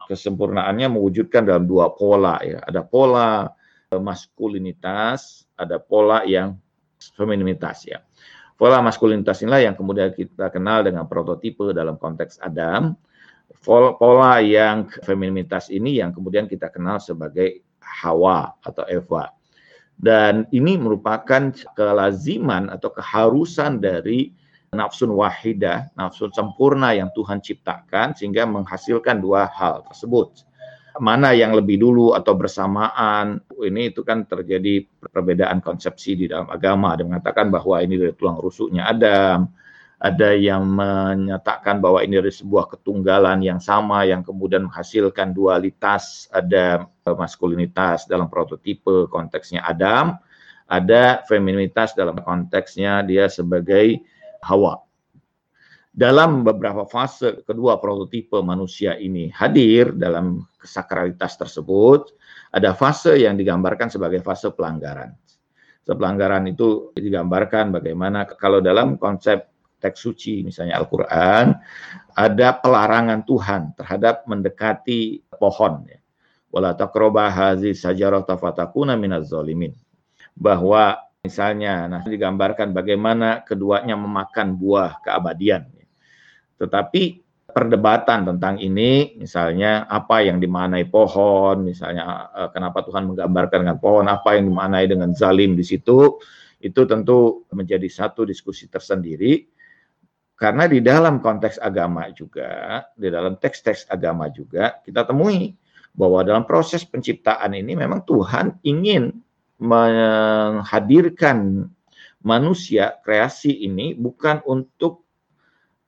kesempurnaannya 0.09 0.97
mewujudkan 0.97 1.45
dalam 1.45 1.69
dua 1.69 1.93
pola 1.93 2.41
ya. 2.41 2.65
Ada 2.65 2.81
pola 2.81 3.53
maskulinitas, 3.93 5.45
ada 5.55 5.77
pola 5.77 6.25
yang 6.25 6.57
femininitas 7.13 7.85
ya. 7.85 8.01
Pola 8.57 8.81
maskulinitas 8.81 9.45
inilah 9.45 9.69
yang 9.69 9.77
kemudian 9.77 10.15
kita 10.17 10.49
kenal 10.49 10.81
dengan 10.81 11.05
prototipe 11.05 11.77
dalam 11.77 12.01
konteks 12.01 12.41
Adam. 12.41 12.97
Pola 13.65 14.41
yang 14.41 14.89
femininitas 15.05 15.69
ini 15.69 16.01
yang 16.01 16.17
kemudian 16.17 16.49
kita 16.49 16.73
kenal 16.73 16.97
sebagai 16.97 17.61
Hawa 17.85 18.57
atau 18.65 18.89
Eva. 18.89 19.29
Dan 19.95 20.49
ini 20.51 20.75
merupakan 20.81 21.55
kelaziman 21.77 22.73
atau 22.73 22.91
keharusan 22.91 23.79
dari 23.79 24.35
nafsun 24.75 25.15
wahidah, 25.15 25.95
nafsun 25.95 26.35
sempurna 26.35 26.93
yang 26.93 27.15
Tuhan 27.15 27.39
ciptakan 27.41 28.19
sehingga 28.19 28.45
menghasilkan 28.45 29.23
dua 29.23 29.47
hal 29.49 29.87
tersebut. 29.87 30.45
mana 31.03 31.35
yang 31.35 31.55
lebih 31.55 31.83
dulu 31.83 32.15
atau 32.15 32.39
bersamaan. 32.39 33.43
Ini 33.51 33.91
itu 33.91 34.07
kan 34.07 34.27
terjadi 34.27 34.87
perbedaan 35.11 35.59
konsepsi 35.59 36.15
di 36.15 36.25
dalam 36.31 36.47
agama. 36.51 36.95
Ada 36.95 37.03
mengatakan 37.03 37.51
bahwa 37.51 37.83
ini 37.83 37.99
dari 37.99 38.15
tulang 38.15 38.39
rusuknya 38.39 38.87
Adam, 38.87 39.51
ada 39.99 40.31
yang 40.37 40.63
menyatakan 40.69 41.83
bahwa 41.83 41.99
ini 42.05 42.23
dari 42.23 42.31
sebuah 42.31 42.71
ketunggalan 42.71 43.43
yang 43.43 43.59
sama 43.59 44.07
yang 44.07 44.23
kemudian 44.23 44.71
menghasilkan 44.71 45.35
dualitas, 45.35 46.31
ada 46.31 46.87
maskulinitas 47.03 48.07
dalam 48.07 48.31
prototipe 48.31 49.11
konteksnya 49.11 49.67
Adam, 49.67 50.15
ada 50.71 51.27
feminitas 51.27 51.97
dalam 51.99 52.21
konteksnya 52.23 53.03
dia 53.03 53.27
sebagai 53.27 53.99
Hawa. 54.45 54.85
Dalam 55.95 56.43
beberapa 56.43 56.85
fase 56.91 57.47
kedua 57.47 57.79
prototipe 57.79 58.43
manusia 58.43 58.99
ini 58.99 59.31
hadir 59.31 59.95
dalam 59.95 60.43
sakralitas 60.59 61.39
tersebut, 61.39 62.11
ada 62.51 62.75
fase 62.75 63.15
yang 63.23 63.39
digambarkan 63.39 63.89
sebagai 63.89 64.19
fase 64.21 64.51
pelanggaran. 64.51 65.15
Pelanggaran 65.85 66.51
itu 66.51 66.91
digambarkan 66.97 67.71
bagaimana 67.71 68.27
kalau 68.27 68.59
dalam 68.59 68.97
konsep 68.99 69.55
teks 69.79 70.01
suci 70.01 70.41
misalnya 70.41 70.81
Al-Qur'an 70.81 71.53
ada 72.17 72.49
pelarangan 72.57 73.21
Tuhan 73.29 73.77
terhadap 73.77 74.25
mendekati 74.25 75.21
pohon 75.37 75.85
ya. 75.85 76.01
Wala 76.49 76.73
taqraba 76.73 77.29
hazi 77.29 77.77
sajarah 77.77 78.25
tafatakuna 78.25 78.97
minaz 78.97 79.29
zalimin. 79.29 79.77
Bahwa 80.33 80.97
misalnya 81.25 81.89
nah 81.89 82.03
digambarkan 82.05 82.77
bagaimana 82.77 83.41
keduanya 83.43 83.97
memakan 83.97 84.61
buah 84.61 85.01
keabadian. 85.01 85.67
Tetapi 86.61 87.25
perdebatan 87.49 88.29
tentang 88.29 88.61
ini, 88.61 89.17
misalnya 89.17 89.89
apa 89.89 90.21
yang 90.21 90.39
dimanai 90.39 90.85
pohon, 90.87 91.65
misalnya 91.65 92.29
eh, 92.31 92.51
kenapa 92.53 92.85
Tuhan 92.85 93.09
menggambarkan 93.09 93.65
dengan 93.65 93.79
pohon, 93.81 94.05
apa 94.07 94.37
yang 94.37 94.53
dimanai 94.53 94.85
dengan 94.85 95.17
zalim 95.17 95.57
di 95.57 95.65
situ, 95.65 96.21
itu 96.61 96.81
tentu 96.85 97.49
menjadi 97.51 97.89
satu 97.89 98.29
diskusi 98.29 98.69
tersendiri 98.69 99.49
karena 100.35 100.67
di 100.67 100.83
dalam 100.83 101.23
konteks 101.23 101.63
agama 101.63 102.11
juga, 102.11 102.83
di 102.99 103.07
dalam 103.07 103.39
teks-teks 103.39 103.87
agama 103.87 104.27
juga, 104.35 104.83
kita 104.83 105.07
temui 105.07 105.55
bahwa 105.95 106.27
dalam 106.27 106.43
proses 106.43 106.83
penciptaan 106.83 107.55
ini 107.55 107.79
memang 107.79 108.03
Tuhan 108.03 108.59
ingin 108.67 109.15
menghadirkan 109.59 111.69
manusia 112.25 112.97
kreasi 113.05 113.69
ini 113.69 113.95
bukan 113.95 114.41
untuk 114.49 115.05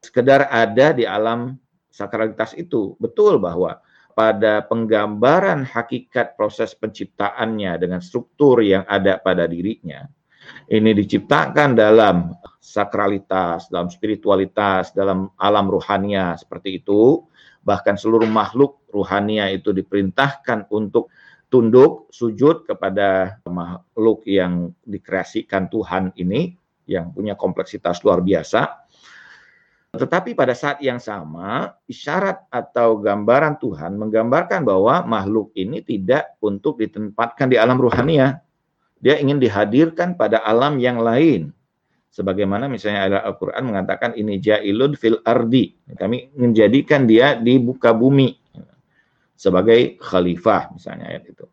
sekedar 0.04 0.46
ada 0.52 0.92
di 0.92 1.08
alam 1.08 1.56
sakralitas 1.90 2.52
itu. 2.54 2.94
Betul 3.00 3.40
bahwa 3.40 3.80
pada 4.16 4.64
penggambaran 4.64 5.64
hakikat 5.64 6.36
proses 6.36 6.76
penciptaannya 6.76 7.76
dengan 7.80 8.00
struktur 8.00 8.64
yang 8.64 8.84
ada 8.88 9.20
pada 9.20 9.44
dirinya, 9.44 10.08
ini 10.70 10.96
diciptakan 10.96 11.76
dalam 11.76 12.32
sakralitas, 12.60 13.68
dalam 13.68 13.92
spiritualitas, 13.92 14.92
dalam 14.96 15.30
alam 15.38 15.66
ruhania 15.68 16.36
seperti 16.38 16.82
itu. 16.82 17.24
Bahkan 17.66 17.98
seluruh 17.98 18.30
makhluk 18.30 18.86
ruhania 18.94 19.50
itu 19.50 19.74
diperintahkan 19.74 20.70
untuk 20.70 21.10
tunduk, 21.46 22.10
sujud 22.10 22.66
kepada 22.66 23.38
makhluk 23.46 24.26
yang 24.26 24.74
dikreasikan 24.82 25.70
Tuhan 25.70 26.10
ini, 26.18 26.58
yang 26.86 27.14
punya 27.14 27.38
kompleksitas 27.38 28.02
luar 28.02 28.22
biasa. 28.22 28.86
Tetapi 29.96 30.36
pada 30.36 30.52
saat 30.52 30.84
yang 30.84 31.00
sama, 31.00 31.72
isyarat 31.88 32.52
atau 32.52 33.00
gambaran 33.00 33.56
Tuhan 33.56 33.96
menggambarkan 33.96 34.60
bahwa 34.66 35.00
makhluk 35.08 35.56
ini 35.56 35.80
tidak 35.80 36.36
untuk 36.44 36.76
ditempatkan 36.76 37.48
di 37.48 37.56
alam 37.56 37.80
ruhania, 37.80 38.44
dia 39.00 39.16
ingin 39.16 39.40
dihadirkan 39.40 40.18
pada 40.18 40.44
alam 40.44 40.76
yang 40.76 41.00
lain. 41.00 41.54
Sebagaimana 42.12 42.68
misalnya 42.68 43.24
Al-Quran 43.24 43.72
mengatakan 43.72 44.16
ini 44.16 44.40
ja'ilun 44.40 44.96
fil 44.96 45.20
ardi. 45.24 45.76
Kami 45.96 46.32
menjadikan 46.36 47.04
dia 47.04 47.36
di 47.36 47.60
buka 47.60 47.92
bumi 47.92 48.36
sebagai 49.36 50.00
khalifah 50.00 50.72
misalnya 50.74 51.12
ayat 51.12 51.30
itu. 51.30 51.46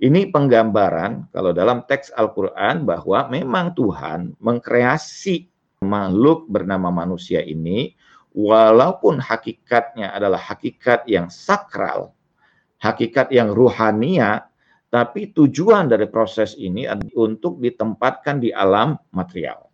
Ini 0.00 0.32
penggambaran 0.32 1.28
kalau 1.28 1.52
dalam 1.52 1.84
teks 1.84 2.08
Al-Quran 2.16 2.88
bahwa 2.88 3.28
memang 3.28 3.76
Tuhan 3.76 4.32
mengkreasi 4.40 5.44
makhluk 5.84 6.48
bernama 6.48 6.88
manusia 6.88 7.44
ini 7.44 7.92
walaupun 8.32 9.20
hakikatnya 9.20 10.16
adalah 10.16 10.40
hakikat 10.40 11.04
yang 11.04 11.28
sakral, 11.28 12.16
hakikat 12.80 13.28
yang 13.28 13.52
ruhania, 13.52 14.48
tapi 14.88 15.36
tujuan 15.36 15.92
dari 15.92 16.08
proses 16.08 16.56
ini 16.56 16.88
untuk 17.12 17.60
ditempatkan 17.60 18.40
di 18.40 18.50
alam 18.56 18.96
material. 19.12 19.68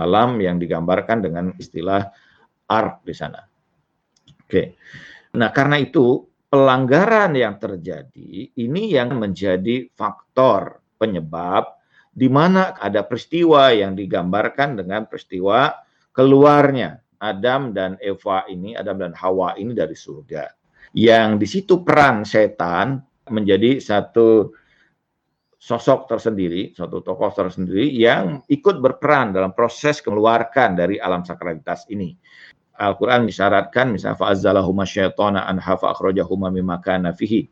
Alam 0.00 0.40
yang 0.40 0.56
digambarkan 0.56 1.20
dengan 1.20 1.52
istilah 1.60 2.08
ark 2.64 3.04
di 3.04 3.12
sana. 3.12 3.44
Oke. 4.46 4.80
Nah, 5.36 5.52
karena 5.52 5.76
itu 5.78 6.29
pelanggaran 6.50 7.32
yang 7.38 7.56
terjadi 7.62 8.50
ini 8.58 8.90
yang 8.90 9.16
menjadi 9.16 9.86
faktor 9.94 10.82
penyebab 10.98 11.78
di 12.10 12.26
mana 12.26 12.74
ada 12.76 13.06
peristiwa 13.06 13.70
yang 13.70 13.94
digambarkan 13.94 14.74
dengan 14.74 15.06
peristiwa 15.06 15.72
keluarnya 16.10 16.98
Adam 17.20 17.70
dan 17.76 18.00
Eva 18.00 18.48
ini, 18.50 18.74
Adam 18.74 18.96
dan 18.98 19.12
Hawa 19.12 19.54
ini 19.60 19.76
dari 19.76 19.94
surga. 19.94 20.48
Yang 20.96 21.28
di 21.38 21.46
situ 21.46 21.74
peran 21.86 22.26
setan 22.26 22.98
menjadi 23.30 23.78
satu 23.78 24.50
sosok 25.60 26.08
tersendiri, 26.08 26.72
suatu 26.72 27.04
tokoh 27.04 27.30
tersendiri 27.36 27.92
yang 27.92 28.40
ikut 28.48 28.80
berperan 28.80 29.36
dalam 29.36 29.52
proses 29.52 30.00
mengeluarkan 30.00 30.72
dari 30.72 30.96
alam 30.96 31.20
sakralitas 31.22 31.84
ini. 31.92 32.16
Al-Quran 32.80 33.28
disyaratkan 33.28 33.92
misalnya 33.92 34.16
fa'azzalahuma 34.16 34.88
syaitana 34.88 35.44
anha 35.44 35.76
fa'akhrajahuma 35.76 36.48
mimma 36.48 36.80
fihi. 37.12 37.44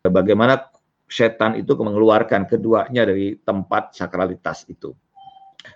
Bagaimana 0.00 0.72
setan 1.12 1.60
itu 1.60 1.76
mengeluarkan 1.76 2.48
keduanya 2.48 3.04
dari 3.04 3.36
tempat 3.36 3.92
sakralitas 3.92 4.64
itu. 4.66 4.96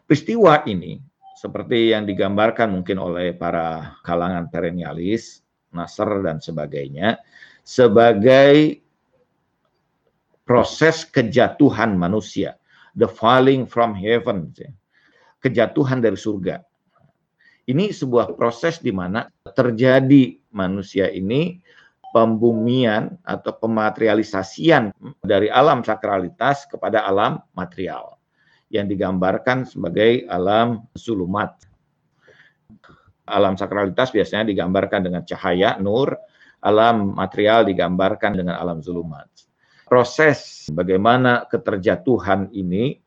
Peristiwa 0.08 0.64
ini 0.64 0.98
seperti 1.36 1.92
yang 1.92 2.08
digambarkan 2.08 2.72
mungkin 2.72 2.96
oleh 2.96 3.36
para 3.36 4.00
kalangan 4.00 4.48
perennialis, 4.48 5.44
Nasr 5.76 6.24
dan 6.24 6.40
sebagainya 6.40 7.20
sebagai 7.62 8.80
proses 10.46 11.06
kejatuhan 11.06 11.94
manusia, 11.94 12.56
the 12.96 13.06
falling 13.06 13.68
from 13.68 13.92
heaven, 13.92 14.50
kejatuhan 15.42 16.02
dari 16.02 16.18
surga. 16.18 16.65
Ini 17.66 17.90
sebuah 17.90 18.38
proses 18.38 18.78
di 18.78 18.94
mana 18.94 19.26
terjadi 19.42 20.38
manusia 20.54 21.10
ini 21.10 21.58
pembumian 22.14 23.18
atau 23.26 23.58
pematerialisasian 23.58 24.94
dari 25.26 25.50
alam 25.50 25.82
sakralitas 25.82 26.70
kepada 26.70 27.02
alam 27.02 27.42
material 27.58 28.16
yang 28.70 28.86
digambarkan 28.86 29.66
sebagai 29.66 30.24
alam 30.30 30.86
sulumat. 30.94 31.58
Alam 33.26 33.58
sakralitas 33.58 34.14
biasanya 34.14 34.46
digambarkan 34.46 35.02
dengan 35.02 35.26
cahaya, 35.26 35.74
nur, 35.82 36.14
alam 36.62 37.18
material 37.18 37.66
digambarkan 37.66 38.38
dengan 38.38 38.62
alam 38.62 38.78
zulumat 38.78 39.26
proses 39.86 40.66
bagaimana 40.74 41.46
keterjatuhan 41.46 42.50
ini 42.50 42.98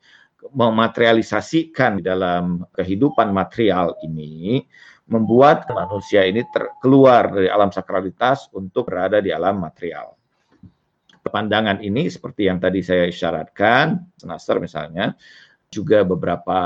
mematerialisasikan 0.47 1.99
dalam 1.99 2.63
kehidupan 2.71 3.29
material 3.35 3.99
ini 4.03 4.63
membuat 5.09 5.65
manusia 5.73 6.23
ini 6.23 6.45
keluar 6.79 7.33
dari 7.33 7.49
alam 7.49 7.73
sakralitas 7.73 8.47
untuk 8.53 8.87
berada 8.87 9.19
di 9.19 9.33
alam 9.33 9.59
material. 9.59 10.15
Pandangan 11.19 11.83
ini 11.83 12.09
seperti 12.09 12.49
yang 12.49 12.57
tadi 12.57 12.81
saya 12.81 13.05
isyaratkan, 13.05 14.01
Nasr 14.25 14.57
misalnya, 14.57 15.13
juga 15.69 16.01
beberapa 16.01 16.57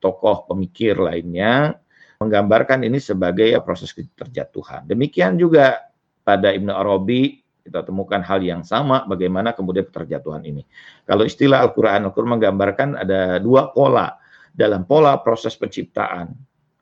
tokoh 0.00 0.48
pemikir 0.48 0.96
lainnya 0.96 1.76
menggambarkan 2.22 2.86
ini 2.86 3.02
sebagai 3.02 3.52
proses 3.66 3.90
keterjatuhan. 3.92 4.86
Demikian 4.86 5.36
juga 5.36 5.90
pada 6.22 6.54
Ibnu 6.54 6.70
Arabi 6.70 7.41
kita 7.62 7.86
temukan 7.86 8.18
hal 8.20 8.42
yang 8.42 8.66
sama 8.66 9.06
bagaimana 9.06 9.54
kemudian 9.54 9.86
keterjatuhan 9.86 10.42
ini. 10.42 10.66
Kalau 11.06 11.22
istilah 11.22 11.62
Al-Quran, 11.62 12.10
Al-Quran 12.10 12.38
menggambarkan 12.38 12.88
ada 12.98 13.38
dua 13.38 13.70
pola 13.70 14.18
dalam 14.50 14.84
pola 14.84 15.16
proses 15.22 15.54
penciptaan. 15.54 16.34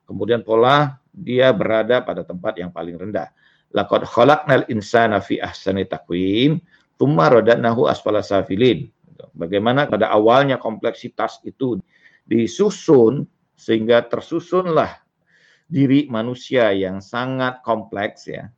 Kemudian 0.09 0.43
pola 0.43 0.99
dia 1.13 1.53
berada 1.55 2.03
pada 2.03 2.25
tempat 2.25 2.57
yang 2.59 2.73
paling 2.73 2.97
rendah. 2.97 3.31
Laqad 3.71 4.03
khalaqnal 4.03 4.67
insana 4.67 5.23
fi 5.23 5.39
ahsani 5.39 5.87
taqwim, 5.87 6.59
tsumma 6.99 7.31
radadnahu 7.31 7.87
asfala 7.87 8.19
safilin. 8.19 8.91
Bagaimana 9.31 9.87
pada 9.87 10.11
awalnya 10.11 10.57
kompleksitas 10.59 11.39
itu 11.45 11.79
disusun 12.25 13.29
sehingga 13.55 14.03
tersusunlah 14.09 14.99
diri 15.71 16.09
manusia 16.11 16.73
yang 16.75 16.99
sangat 16.99 17.63
kompleks 17.63 18.27
ya 18.27 18.51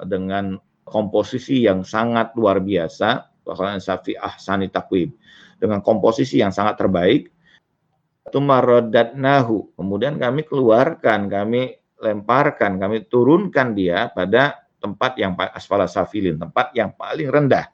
dengan 0.00 0.56
komposisi 0.86 1.66
yang 1.66 1.82
sangat 1.82 2.30
luar 2.38 2.62
biasa, 2.62 3.42
bahkan 3.42 3.82
Safi 3.82 4.14
Ahsani 4.14 4.70
Takwib, 4.70 5.10
dengan 5.58 5.82
komposisi 5.82 6.38
yang 6.38 6.54
sangat 6.54 6.78
terbaik, 6.78 7.34
tumarodatnahu, 8.30 9.74
kemudian 9.74 10.16
kami 10.22 10.46
keluarkan, 10.46 11.26
kami 11.26 11.74
lemparkan, 11.98 12.78
kami 12.78 13.10
turunkan 13.10 13.74
dia 13.74 14.06
pada 14.14 14.66
tempat 14.78 15.18
yang 15.18 15.34
asfala 15.54 15.90
safilin, 15.90 16.38
tempat 16.38 16.70
yang 16.78 16.94
paling 16.94 17.26
rendah. 17.26 17.66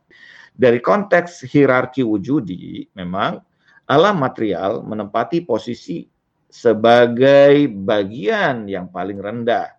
Dari 0.52 0.80
konteks 0.80 1.48
hierarki 1.48 2.04
wujudi, 2.04 2.88
memang 2.96 3.40
alam 3.88 4.16
material 4.20 4.80
menempati 4.84 5.44
posisi 5.44 6.08
sebagai 6.52 7.68
bagian 7.72 8.68
yang 8.68 8.92
paling 8.92 9.18
rendah. 9.20 9.72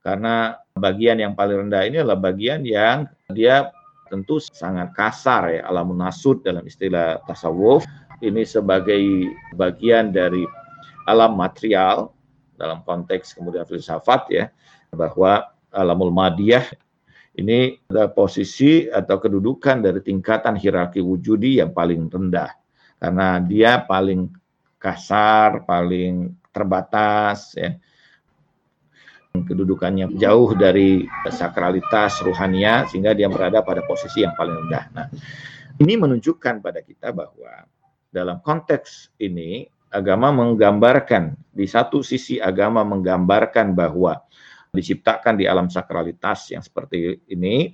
Karena 0.00 0.56
bagian 0.78 1.18
yang 1.18 1.34
paling 1.34 1.68
rendah 1.68 1.82
ini 1.84 2.00
adalah 2.00 2.18
bagian 2.18 2.62
yang 2.62 3.10
dia 3.34 3.74
tentu 4.08 4.40
sangat 4.40 4.96
kasar 4.96 5.52
ya, 5.52 5.60
alam 5.68 5.92
nasud 5.92 6.40
dalam 6.40 6.64
istilah 6.64 7.20
tasawuf. 7.28 7.84
Ini 8.18 8.42
sebagai 8.42 9.30
bagian 9.54 10.10
dari 10.10 10.42
alam 11.06 11.38
material 11.38 12.10
dalam 12.58 12.82
konteks 12.82 13.36
kemudian 13.38 13.62
filsafat 13.62 14.22
ya, 14.32 14.44
bahwa 14.90 15.54
alamul 15.70 16.10
madiyah 16.10 16.66
ini 17.38 17.78
ada 17.86 18.10
posisi 18.10 18.90
atau 18.90 19.22
kedudukan 19.22 19.78
dari 19.78 20.02
tingkatan 20.02 20.58
hierarki 20.58 20.98
wujudi 20.98 21.62
yang 21.62 21.70
paling 21.70 22.10
rendah. 22.10 22.50
Karena 22.98 23.38
dia 23.38 23.78
paling 23.86 24.26
kasar, 24.82 25.62
paling 25.62 26.34
terbatas, 26.50 27.54
ya. 27.54 27.78
Kedudukannya 29.44 30.14
jauh 30.16 30.54
dari 30.56 31.04
sakralitas 31.28 32.22
ruhania 32.24 32.88
sehingga 32.88 33.12
dia 33.12 33.30
berada 33.30 33.60
pada 33.62 33.84
posisi 33.84 34.22
yang 34.24 34.34
paling 34.34 34.66
rendah. 34.66 34.84
Nah, 34.94 35.06
ini 35.78 35.94
menunjukkan 35.94 36.64
pada 36.64 36.80
kita 36.82 37.14
bahwa 37.14 37.66
dalam 38.10 38.40
konteks 38.40 39.14
ini 39.20 39.68
agama 39.92 40.32
menggambarkan 40.32 41.36
di 41.52 41.66
satu 41.68 42.02
sisi 42.02 42.40
agama 42.40 42.84
menggambarkan 42.84 43.76
bahwa 43.76 44.20
diciptakan 44.72 45.40
di 45.40 45.48
alam 45.48 45.72
sakralitas 45.72 46.52
yang 46.52 46.60
seperti 46.60 47.24
ini 47.32 47.72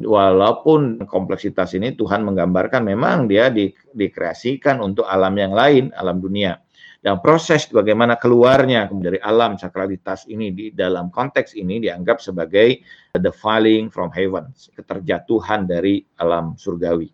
walaupun 0.00 1.08
kompleksitas 1.08 1.72
ini 1.74 1.96
Tuhan 1.96 2.22
menggambarkan 2.22 2.84
memang 2.84 3.26
dia 3.26 3.48
di, 3.48 3.72
dikreasikan 3.72 4.78
untuk 4.84 5.08
alam 5.08 5.32
yang 5.34 5.56
lain, 5.56 5.90
alam 5.96 6.20
dunia. 6.20 6.60
Dan 7.00 7.20
proses 7.22 7.68
bagaimana 7.68 8.16
keluarnya 8.16 8.88
dari 8.90 9.20
alam 9.20 9.60
sakralitas 9.60 10.26
ini 10.26 10.50
di 10.50 10.66
dalam 10.72 11.12
konteks 11.12 11.54
ini 11.54 11.78
dianggap 11.78 12.18
sebagai 12.18 12.82
the 13.14 13.30
falling 13.30 13.92
from 13.92 14.10
heaven, 14.10 14.50
keterjatuhan 14.74 15.68
dari 15.68 16.02
alam 16.18 16.56
surgawi. 16.56 17.12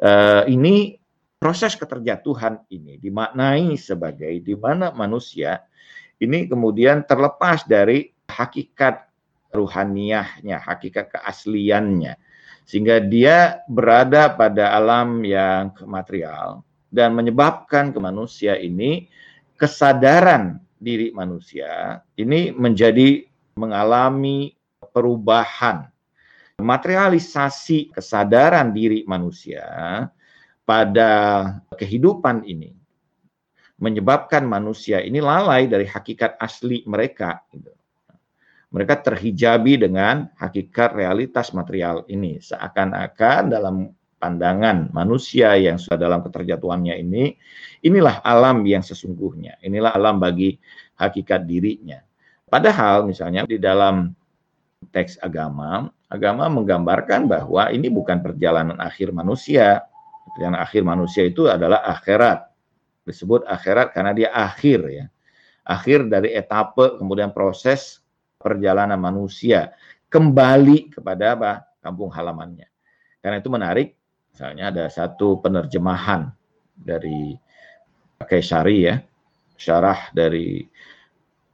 Uh, 0.00 0.48
ini 0.48 0.96
proses 1.36 1.76
keterjatuhan 1.76 2.64
ini 2.72 2.96
dimaknai 2.96 3.76
sebagai 3.76 4.32
di 4.40 4.54
mana 4.56 4.88
manusia 4.96 5.60
ini 6.20 6.48
kemudian 6.48 7.04
terlepas 7.04 7.68
dari 7.68 8.08
hakikat 8.28 9.08
ruhaniahnya, 9.52 10.62
hakikat 10.62 11.12
keasliannya. 11.18 12.16
Sehingga 12.64 13.02
dia 13.02 13.66
berada 13.66 14.30
pada 14.30 14.70
alam 14.70 15.26
yang 15.26 15.74
material 15.82 16.62
dan 16.90 17.14
menyebabkan 17.14 17.94
ke 17.94 17.98
manusia 18.02 18.58
ini 18.58 19.06
kesadaran 19.54 20.58
diri 20.76 21.14
manusia 21.14 22.02
ini 22.18 22.50
menjadi 22.50 23.24
mengalami 23.56 24.54
perubahan. 24.90 25.86
Materialisasi 26.60 27.88
kesadaran 27.96 28.76
diri 28.76 29.00
manusia 29.08 29.64
pada 30.68 31.12
kehidupan 31.72 32.44
ini 32.44 32.76
menyebabkan 33.80 34.44
manusia 34.44 35.00
ini 35.00 35.24
lalai 35.24 35.64
dari 35.64 35.88
hakikat 35.88 36.36
asli 36.36 36.84
mereka. 36.84 37.40
Gitu 37.48 37.72
mereka 38.70 39.02
terhijabi 39.02 39.82
dengan 39.82 40.30
hakikat 40.38 40.94
realitas 40.94 41.50
material 41.50 42.06
ini. 42.06 42.38
Seakan-akan 42.38 43.50
dalam 43.50 43.76
pandangan 44.20 44.92
manusia 44.92 45.56
yang 45.56 45.80
sudah 45.80 45.96
dalam 45.96 46.20
keterjatuhannya 46.20 47.00
ini, 47.00 47.34
inilah 47.80 48.20
alam 48.20 48.60
yang 48.68 48.84
sesungguhnya. 48.84 49.56
Inilah 49.64 49.96
alam 49.96 50.20
bagi 50.20 50.60
hakikat 51.00 51.48
dirinya. 51.48 52.04
Padahal 52.44 53.08
misalnya 53.08 53.48
di 53.48 53.56
dalam 53.56 54.12
teks 54.92 55.16
agama, 55.24 55.88
agama 56.12 56.52
menggambarkan 56.52 57.24
bahwa 57.24 57.72
ini 57.72 57.88
bukan 57.88 58.20
perjalanan 58.20 58.76
akhir 58.76 59.16
manusia. 59.16 59.80
Perjalanan 60.36 60.60
akhir 60.60 60.82
manusia 60.84 61.24
itu 61.24 61.48
adalah 61.48 61.80
akhirat. 61.88 62.44
Disebut 63.08 63.48
akhirat 63.48 63.96
karena 63.96 64.12
dia 64.12 64.28
akhir 64.30 64.80
ya. 64.92 65.06
Akhir 65.64 66.04
dari 66.06 66.36
etape 66.36 67.00
kemudian 67.00 67.32
proses 67.32 68.04
perjalanan 68.36 69.00
manusia 69.00 69.72
kembali 70.12 70.92
kepada 70.92 71.38
apa? 71.38 71.52
kampung 71.80 72.12
halamannya. 72.12 72.68
Karena 73.24 73.40
itu 73.40 73.48
menarik, 73.48 73.96
misalnya 74.32 74.72
ada 74.72 74.84
satu 74.88 75.38
penerjemahan 75.42 76.30
dari 76.74 77.36
Kaisari 78.20 78.84
ya, 78.84 79.00
syarah 79.56 80.12
dari 80.12 80.64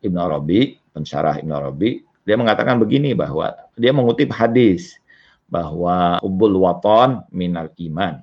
Ibn 0.03 0.17
Arabi, 0.19 0.75
pensyarah 0.95 1.39
Ibn 1.43 1.53
Arabi, 1.55 2.03
dia 2.27 2.35
mengatakan 2.35 2.83
begini 2.83 3.15
bahwa 3.15 3.55
dia 3.79 3.95
mengutip 3.95 4.35
hadis 4.35 4.99
bahwa 5.47 6.19
ubul 6.27 6.59
waton 6.59 7.23
minal 7.31 7.71
iman. 7.79 8.19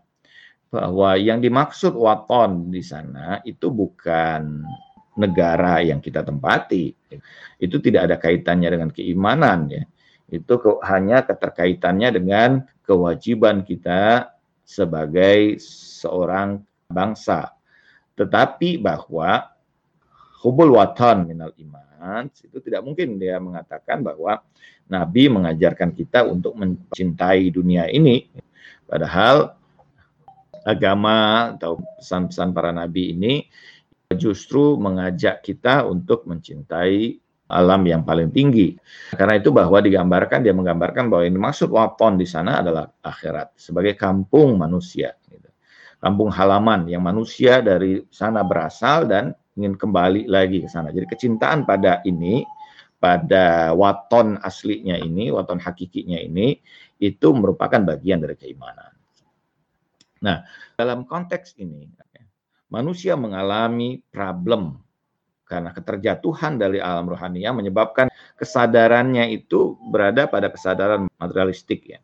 Bahwa 0.68 1.16
yang 1.16 1.39
dimaksud 1.39 1.96
waton 1.96 2.68
di 2.74 2.84
sana 2.84 3.39
itu 3.48 3.72
bukan 3.72 4.66
negara 5.16 5.80
yang 5.86 6.02
kita 6.02 6.26
tempati. 6.26 6.92
Itu 7.62 7.80
tidak 7.80 8.12
ada 8.12 8.16
kaitannya 8.20 8.70
dengan 8.74 8.89
keimanan 8.89 9.70
ya. 9.70 9.84
Itu 10.34 10.60
hanya 10.82 11.24
keterkaitannya 11.24 12.10
dengan 12.10 12.66
kewajiban 12.84 13.62
kita 13.63 14.33
sebagai 14.63 15.60
seorang 15.62 16.63
bangsa. 16.88 17.54
Tetapi 18.15 18.80
bahwa 18.80 19.52
hubul 20.43 20.76
watan 20.76 21.28
minal 21.28 21.56
iman 21.56 22.28
itu 22.28 22.60
tidak 22.60 22.84
mungkin 22.84 23.15
dia 23.15 23.39
mengatakan 23.39 24.04
bahwa 24.04 24.43
Nabi 24.91 25.32
mengajarkan 25.32 25.95
kita 25.95 26.28
untuk 26.28 26.60
mencintai 26.60 27.47
dunia 27.47 27.88
ini. 27.88 28.28
Padahal 28.84 29.56
agama 30.63 31.52
atau 31.56 31.80
pesan-pesan 31.99 32.56
para 32.56 32.71
nabi 32.71 33.15
ini 33.15 33.34
justru 34.15 34.80
mengajak 34.80 35.43
kita 35.43 35.84
untuk 35.84 36.23
mencintai 36.23 37.23
alam 37.54 37.86
yang 37.86 38.02
paling 38.02 38.34
tinggi. 38.34 38.74
Karena 39.13 39.38
itu 39.38 39.54
bahwa 39.54 39.78
digambarkan 39.78 40.42
dia 40.42 40.52
menggambarkan 40.52 41.08
bahwa 41.08 41.24
ini 41.24 41.38
maksud 41.38 41.70
waton 41.70 42.18
di 42.18 42.26
sana 42.26 42.66
adalah 42.66 42.89
akhirat 43.06 43.56
sebagai 43.56 43.94
kampung 43.94 44.58
manusia, 44.58 45.13
gitu. 45.30 45.48
kampung 46.02 46.34
halaman 46.34 46.89
yang 46.89 47.06
manusia 47.06 47.62
dari 47.62 48.04
sana 48.10 48.42
berasal 48.42 49.06
dan 49.06 49.32
ingin 49.56 49.78
kembali 49.78 50.26
lagi 50.26 50.66
ke 50.66 50.70
sana. 50.70 50.89
Jadi 50.89 51.06
kecintaan 51.06 51.63
pada 51.63 52.02
ini, 52.04 52.44
pada 52.98 53.72
waton 53.78 54.42
aslinya 54.42 54.98
ini, 54.98 55.30
waton 55.30 55.62
hakikinya 55.62 56.18
ini, 56.18 56.58
itu 57.00 57.28
merupakan 57.32 57.80
bagian 57.80 58.20
dari 58.20 58.36
keimanan. 58.36 58.92
Nah, 60.24 60.44
dalam 60.80 61.04
konteks 61.04 61.60
ini, 61.60 61.88
manusia 62.72 63.13
mengalami 63.13 64.02
problem 64.10 64.83
karena 65.54 65.70
keterjatuhan 65.70 66.58
dari 66.58 66.82
alam 66.82 67.06
rohania 67.06 67.54
menyebabkan 67.54 68.10
kesadarannya 68.34 69.30
itu 69.30 69.78
berada 69.94 70.26
pada 70.26 70.50
kesadaran 70.50 71.06
materialistik 71.22 71.94
ya. 71.94 72.02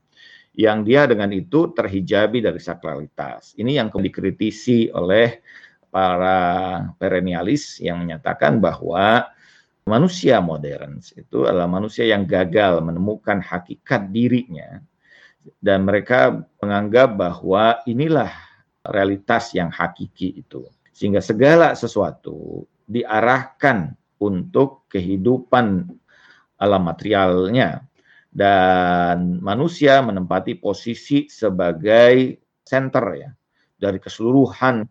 Yang 0.53 0.79
dia 0.85 1.01
dengan 1.09 1.33
itu 1.33 1.73
terhijabi 1.73 2.45
dari 2.45 2.61
sakralitas. 2.61 3.57
Ini 3.57 3.81
yang 3.81 3.89
dikritisi 3.89 4.93
oleh 4.93 5.41
para 5.89 6.37
perennialis 7.01 7.81
yang 7.81 8.05
menyatakan 8.05 8.61
bahwa 8.61 9.33
manusia 9.89 10.37
modern 10.37 11.01
itu 11.01 11.49
adalah 11.49 11.65
manusia 11.65 12.05
yang 12.05 12.29
gagal 12.29 12.85
menemukan 12.85 13.41
hakikat 13.41 14.13
dirinya 14.13 14.77
dan 15.57 15.81
mereka 15.89 16.45
menganggap 16.61 17.17
bahwa 17.17 17.81
inilah 17.89 18.29
realitas 18.85 19.57
yang 19.57 19.73
hakiki 19.73 20.45
itu. 20.45 20.69
Sehingga 20.99 21.23
segala 21.23 21.79
sesuatu 21.79 22.67
diarahkan 22.83 23.95
untuk 24.19 24.83
kehidupan 24.91 25.87
alam 26.59 26.83
materialnya 26.83 27.87
dan 28.27 29.39
manusia 29.39 30.03
menempati 30.03 30.59
posisi 30.59 31.31
sebagai 31.31 32.43
center 32.67 33.05
ya 33.15 33.31
dari 33.79 33.95
keseluruhan 34.03 34.83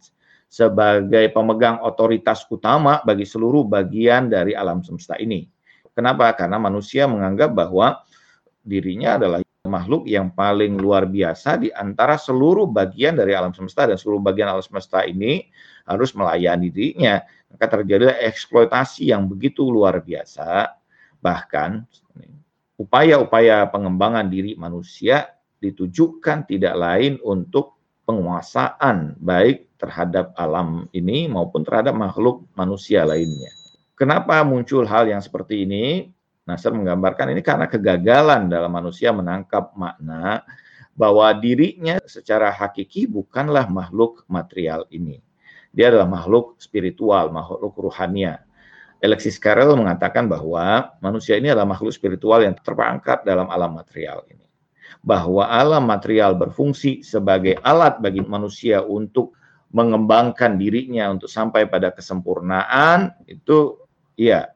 sebagai 0.48 1.28
pemegang 1.28 1.84
otoritas 1.84 2.48
utama 2.48 3.04
bagi 3.04 3.28
seluruh 3.28 3.68
bagian 3.68 4.32
dari 4.32 4.56
alam 4.56 4.80
semesta 4.80 5.12
ini. 5.20 5.44
Kenapa? 5.92 6.32
Karena 6.32 6.56
manusia 6.56 7.04
menganggap 7.04 7.52
bahwa 7.52 8.00
dirinya 8.64 9.20
adalah 9.20 9.44
makhluk 9.68 10.08
yang 10.08 10.32
paling 10.32 10.80
luar 10.80 11.04
biasa 11.04 11.60
di 11.60 11.68
antara 11.70 12.16
seluruh 12.16 12.66
bagian 12.66 13.14
dari 13.14 13.36
alam 13.36 13.52
semesta 13.52 13.84
dan 13.84 14.00
seluruh 14.00 14.18
bagian 14.18 14.48
alam 14.48 14.64
semesta 14.64 15.04
ini 15.04 15.46
harus 15.84 16.16
melayani 16.16 16.72
dirinya. 16.72 17.20
Maka 17.52 17.80
terjadi 17.80 18.16
eksploitasi 18.28 19.12
yang 19.12 19.28
begitu 19.28 19.68
luar 19.68 20.00
biasa. 20.00 20.72
Bahkan 21.20 21.84
upaya-upaya 22.80 23.68
pengembangan 23.68 24.26
diri 24.28 24.56
manusia 24.56 25.32
ditujukan 25.60 26.48
tidak 26.48 26.74
lain 26.74 27.20
untuk 27.22 27.78
penguasaan 28.08 29.20
baik 29.20 29.68
terhadap 29.76 30.32
alam 30.34 30.88
ini 30.96 31.28
maupun 31.28 31.62
terhadap 31.62 31.92
makhluk 31.94 32.48
manusia 32.56 33.04
lainnya. 33.04 33.52
Kenapa 33.98 34.40
muncul 34.46 34.86
hal 34.86 35.10
yang 35.10 35.18
seperti 35.18 35.66
ini? 35.66 36.14
Nasr 36.48 36.72
menggambarkan 36.72 37.36
ini 37.36 37.44
karena 37.44 37.68
kegagalan 37.68 38.48
dalam 38.48 38.72
manusia 38.72 39.12
menangkap 39.12 39.76
makna 39.76 40.48
bahwa 40.96 41.28
dirinya 41.36 42.00
secara 42.08 42.48
hakiki 42.48 43.04
bukanlah 43.04 43.68
makhluk 43.68 44.24
material 44.32 44.88
ini. 44.88 45.20
Dia 45.76 45.92
adalah 45.92 46.08
makhluk 46.08 46.56
spiritual, 46.56 47.28
makhluk 47.28 47.76
ruhania. 47.76 48.40
Alexis 48.98 49.36
Carrel 49.38 49.76
mengatakan 49.76 50.26
bahwa 50.26 50.90
manusia 51.04 51.36
ini 51.36 51.52
adalah 51.52 51.68
makhluk 51.68 51.92
spiritual 51.92 52.42
yang 52.42 52.56
terperangkap 52.56 53.22
dalam 53.28 53.46
alam 53.52 53.76
material 53.76 54.24
ini. 54.32 54.48
Bahwa 55.04 55.46
alam 55.46 55.84
material 55.84 56.34
berfungsi 56.34 57.04
sebagai 57.04 57.60
alat 57.62 58.00
bagi 58.00 58.24
manusia 58.24 58.82
untuk 58.82 59.36
mengembangkan 59.70 60.56
dirinya 60.56 61.12
untuk 61.12 61.28
sampai 61.28 61.68
pada 61.68 61.92
kesempurnaan 61.92 63.12
itu 63.28 63.76
ya 64.16 64.48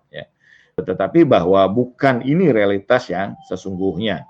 tetapi 0.78 1.28
bahwa 1.28 1.68
bukan 1.68 2.24
ini 2.24 2.48
realitas 2.48 3.12
yang 3.12 3.36
sesungguhnya. 3.44 4.24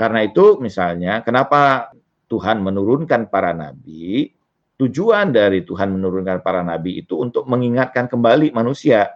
Karena 0.00 0.24
itu 0.24 0.56
misalnya 0.56 1.20
kenapa 1.20 1.92
Tuhan 2.32 2.64
menurunkan 2.64 3.28
para 3.28 3.52
nabi, 3.52 4.32
tujuan 4.80 5.36
dari 5.36 5.68
Tuhan 5.68 5.92
menurunkan 5.92 6.40
para 6.40 6.64
nabi 6.64 7.04
itu 7.04 7.20
untuk 7.20 7.44
mengingatkan 7.44 8.08
kembali 8.08 8.56
manusia. 8.56 9.12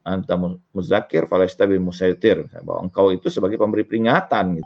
Anta 0.00 0.40
muzakir 0.72 1.28
falesta 1.28 1.68
bin 1.68 1.84
musaitir 1.84 2.48
bahwa 2.64 2.88
engkau 2.88 3.12
itu 3.12 3.28
sebagai 3.28 3.60
pemberi 3.60 3.84
peringatan. 3.84 4.56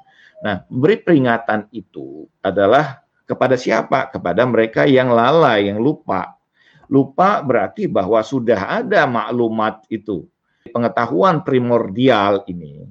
Nah, 0.47 0.63
beri 0.71 1.03
peringatan 1.03 1.67
itu 1.75 2.31
adalah 2.39 3.03
kepada 3.27 3.59
siapa? 3.59 4.15
Kepada 4.15 4.47
mereka 4.47 4.87
yang 4.87 5.11
lalai, 5.11 5.75
yang 5.75 5.83
lupa. 5.83 6.39
Lupa 6.87 7.43
berarti 7.43 7.91
bahwa 7.91 8.23
sudah 8.23 8.79
ada 8.79 9.11
maklumat 9.11 9.83
itu 9.91 10.31
pengetahuan 10.75 11.47
primordial 11.47 12.43
ini 12.51 12.83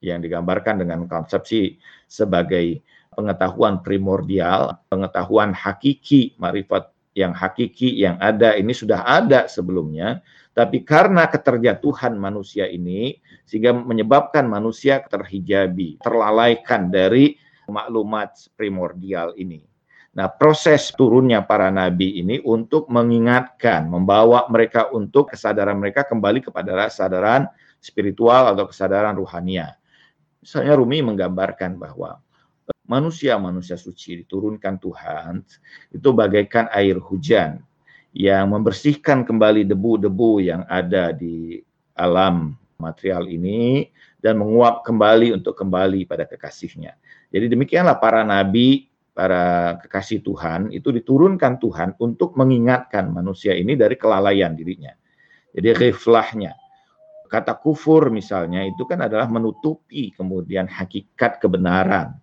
yang 0.00 0.24
digambarkan 0.24 0.80
dengan 0.80 1.04
konsepsi 1.04 1.76
sebagai 2.08 2.80
pengetahuan 3.12 3.84
primordial, 3.84 4.80
pengetahuan 4.88 5.52
hakiki, 5.52 6.34
marifat 6.40 6.90
yang 7.14 7.30
hakiki 7.30 7.94
yang 7.94 8.18
ada 8.18 8.58
ini 8.58 8.74
sudah 8.74 9.06
ada 9.06 9.46
sebelumnya, 9.46 10.24
tapi 10.56 10.82
karena 10.82 11.30
keterjatuhan 11.30 12.18
manusia 12.18 12.66
ini 12.66 13.22
sehingga 13.46 13.70
menyebabkan 13.70 14.48
manusia 14.48 15.04
terhijabi, 15.06 16.00
terlalaikan 16.02 16.90
dari 16.90 17.38
maklumat 17.70 18.50
primordial 18.58 19.32
ini. 19.38 19.73
Nah, 20.14 20.30
proses 20.30 20.94
turunnya 20.94 21.42
para 21.42 21.74
nabi 21.74 22.22
ini 22.22 22.38
untuk 22.46 22.86
mengingatkan, 22.86 23.90
membawa 23.90 24.46
mereka 24.46 24.86
untuk 24.94 25.34
kesadaran 25.34 25.74
mereka 25.74 26.06
kembali 26.06 26.38
kepada 26.38 26.86
kesadaran 26.86 27.50
spiritual 27.82 28.54
atau 28.54 28.70
kesadaran 28.70 29.18
ruhania. 29.18 29.74
Misalnya 30.38 30.78
Rumi 30.78 31.02
menggambarkan 31.02 31.82
bahwa 31.82 32.22
manusia-manusia 32.86 33.74
suci 33.74 34.22
diturunkan 34.22 34.78
Tuhan 34.78 35.42
itu 35.90 36.08
bagaikan 36.14 36.70
air 36.70 37.00
hujan 37.02 37.58
yang 38.14 38.54
membersihkan 38.54 39.26
kembali 39.26 39.66
debu-debu 39.66 40.38
yang 40.38 40.62
ada 40.70 41.10
di 41.10 41.58
alam 41.98 42.54
material 42.78 43.26
ini 43.26 43.90
dan 44.22 44.38
menguap 44.38 44.86
kembali 44.86 45.34
untuk 45.34 45.58
kembali 45.58 46.06
pada 46.06 46.22
kekasihnya. 46.22 46.94
Jadi 47.34 47.50
demikianlah 47.50 47.98
para 47.98 48.22
nabi 48.22 48.93
para 49.14 49.78
kekasih 49.78 50.26
Tuhan 50.26 50.74
itu 50.74 50.90
diturunkan 50.90 51.62
Tuhan 51.62 51.94
untuk 52.02 52.34
mengingatkan 52.34 53.14
manusia 53.14 53.54
ini 53.54 53.78
dari 53.78 53.94
kelalaian 53.94 54.52
dirinya. 54.58 54.90
Jadi 55.54 55.70
reflahnya. 55.70 56.52
Kata 57.30 57.56
kufur 57.58 58.10
misalnya 58.10 58.66
itu 58.66 58.82
kan 58.86 59.06
adalah 59.06 59.30
menutupi 59.30 60.10
kemudian 60.10 60.66
hakikat 60.66 61.38
kebenaran. 61.38 62.18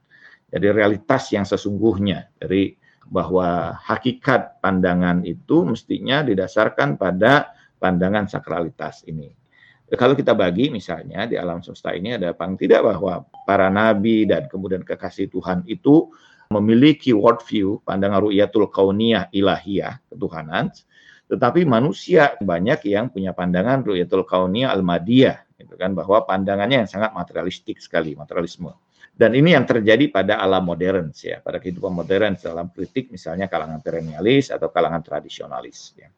Jadi 0.52 0.68
realitas 0.68 1.32
yang 1.32 1.48
sesungguhnya 1.48 2.28
dari 2.36 2.76
bahwa 3.08 3.76
hakikat 3.76 4.60
pandangan 4.60 5.24
itu 5.24 5.64
mestinya 5.64 6.24
didasarkan 6.24 7.00
pada 7.00 7.56
pandangan 7.80 8.28
sakralitas 8.28 9.04
ini. 9.08 9.32
Kalau 9.92 10.16
kita 10.16 10.32
bagi 10.32 10.72
misalnya 10.72 11.28
di 11.28 11.36
alam 11.36 11.60
semesta 11.60 11.92
ini 11.92 12.16
ada 12.16 12.32
paling 12.32 12.56
tidak 12.56 12.88
bahwa 12.88 13.28
para 13.44 13.68
nabi 13.68 14.24
dan 14.24 14.48
kemudian 14.48 14.88
kekasih 14.88 15.28
Tuhan 15.28 15.68
itu 15.68 16.08
memiliki 16.52 17.16
worldview, 17.16 17.80
pandangan 17.88 18.28
ru'yatul 18.28 18.68
kauniyah 18.68 19.32
ilahiyah, 19.32 20.04
ketuhanan, 20.12 20.70
tetapi 21.32 21.64
manusia 21.64 22.36
banyak 22.44 22.84
yang 22.92 23.08
punya 23.08 23.32
pandangan 23.32 23.80
ru'yatul 23.88 24.28
kauniyah 24.28 24.76
al-madiyah, 24.76 25.48
gitu 25.56 25.80
kan, 25.80 25.96
bahwa 25.96 26.28
pandangannya 26.28 26.84
yang 26.84 26.90
sangat 26.92 27.16
materialistik 27.16 27.80
sekali, 27.80 28.14
materialisme. 28.20 28.76
Dan 29.12 29.36
ini 29.36 29.56
yang 29.56 29.68
terjadi 29.68 30.12
pada 30.12 30.40
alam 30.40 30.68
modern, 30.68 31.12
ya, 31.16 31.40
pada 31.40 31.60
kehidupan 31.60 31.92
modern 31.92 32.36
dalam 32.36 32.72
kritik 32.72 33.12
misalnya 33.12 33.48
kalangan 33.48 33.80
perennialis 33.80 34.52
atau 34.52 34.72
kalangan 34.72 35.04
tradisionalis. 35.04 35.94
Ya. 36.00 36.10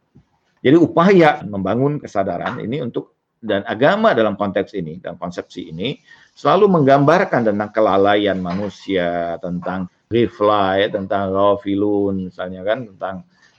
Jadi 0.63 0.77
upaya 0.79 1.43
membangun 1.43 1.99
kesadaran 1.99 2.61
ini 2.63 2.79
untuk 2.79 3.13
dan 3.43 3.67
agama 3.67 4.15
dalam 4.15 4.39
konteks 4.39 4.71
ini, 4.71 5.03
dalam 5.03 5.19
konsepsi 5.19 5.67
ini, 5.67 5.99
selalu 6.31 6.79
menggambarkan 6.79 7.43
tentang 7.51 7.69
kelalaian 7.75 8.39
manusia, 8.39 9.35
tentang 9.43 9.91
reply, 10.13 10.93
tentang 10.93 11.33
ghafilun, 11.33 12.29
misalnya 12.29 12.61
kan, 12.61 12.85
tentang 12.93 13.15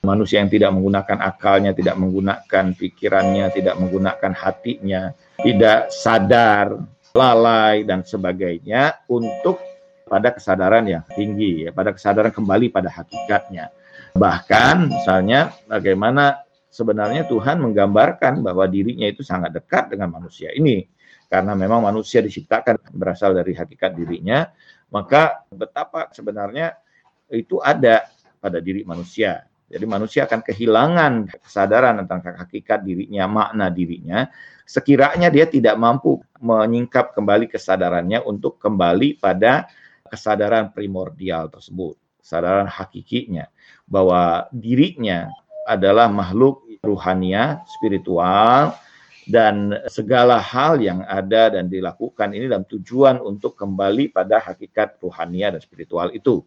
manusia 0.07 0.39
yang 0.39 0.53
tidak 0.53 0.71
menggunakan 0.71 1.19
akalnya, 1.19 1.75
tidak 1.75 1.99
menggunakan 1.99 2.65
pikirannya, 2.79 3.51
tidak 3.51 3.75
menggunakan 3.83 4.33
hatinya, 4.37 5.11
tidak 5.43 5.91
sadar, 5.91 6.79
lalai, 7.11 7.83
dan 7.83 8.07
sebagainya 8.07 9.03
untuk 9.11 9.59
pada 10.07 10.31
kesadaran 10.31 10.87
yang 10.87 11.03
tinggi, 11.17 11.67
ya, 11.67 11.71
pada 11.75 11.91
kesadaran 11.91 12.31
kembali 12.31 12.71
pada 12.71 12.93
hakikatnya. 12.93 13.73
Bahkan 14.15 14.95
misalnya 14.95 15.51
bagaimana 15.67 16.45
sebenarnya 16.71 17.27
Tuhan 17.27 17.59
menggambarkan 17.63 18.43
bahwa 18.45 18.67
dirinya 18.71 19.07
itu 19.11 19.27
sangat 19.27 19.55
dekat 19.55 19.91
dengan 19.91 20.15
manusia 20.15 20.55
ini. 20.55 20.87
Karena 21.25 21.57
memang 21.57 21.83
manusia 21.83 22.23
diciptakan 22.23 22.95
berasal 22.95 23.35
dari 23.35 23.57
hakikat 23.57 23.97
dirinya, 23.97 24.47
maka 24.95 25.43
betapa 25.51 26.07
sebenarnya 26.15 26.79
itu 27.27 27.59
ada 27.59 28.07
pada 28.39 28.63
diri 28.63 28.87
manusia. 28.87 29.43
Jadi 29.67 29.91
manusia 29.91 30.23
akan 30.29 30.39
kehilangan 30.45 31.13
kesadaran 31.43 31.99
tentang 32.07 32.39
hakikat 32.39 32.87
dirinya, 32.87 33.27
makna 33.27 33.75
dirinya, 33.75 34.31
sekiranya 34.63 35.35
dia 35.35 35.51
tidak 35.51 35.75
mampu 35.75 36.23
menyingkap 36.39 37.11
kembali 37.11 37.51
kesadarannya 37.51 38.23
untuk 38.23 38.63
kembali 38.63 39.19
pada 39.19 39.67
kesadaran 40.07 40.71
primordial 40.71 41.51
tersebut, 41.51 41.99
kesadaran 42.23 42.71
hakikinya, 42.71 43.51
bahwa 43.89 44.47
dirinya 44.55 45.27
adalah 45.67 46.07
makhluk 46.07 46.63
ruhania, 46.85 47.65
spiritual, 47.67 48.77
dan 49.25 49.73
segala 49.89 50.37
hal 50.37 50.81
yang 50.81 51.01
ada 51.09 51.49
dan 51.53 51.73
dilakukan 51.73 52.33
ini 52.37 52.49
dalam 52.49 52.69
tujuan 52.69 53.21
untuk 53.25 53.57
kembali 53.57 54.13
pada 54.13 54.41
hakikat 54.41 55.01
ruhania 55.01 55.53
dan 55.53 55.61
spiritual 55.65 56.13
itu. 56.13 56.45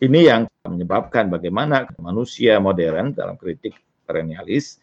Ini 0.00 0.20
yang 0.26 0.42
menyebabkan 0.64 1.28
bagaimana 1.30 1.86
manusia 2.00 2.58
modern 2.58 3.14
dalam 3.14 3.36
kritik 3.38 3.78
perennialis 4.04 4.80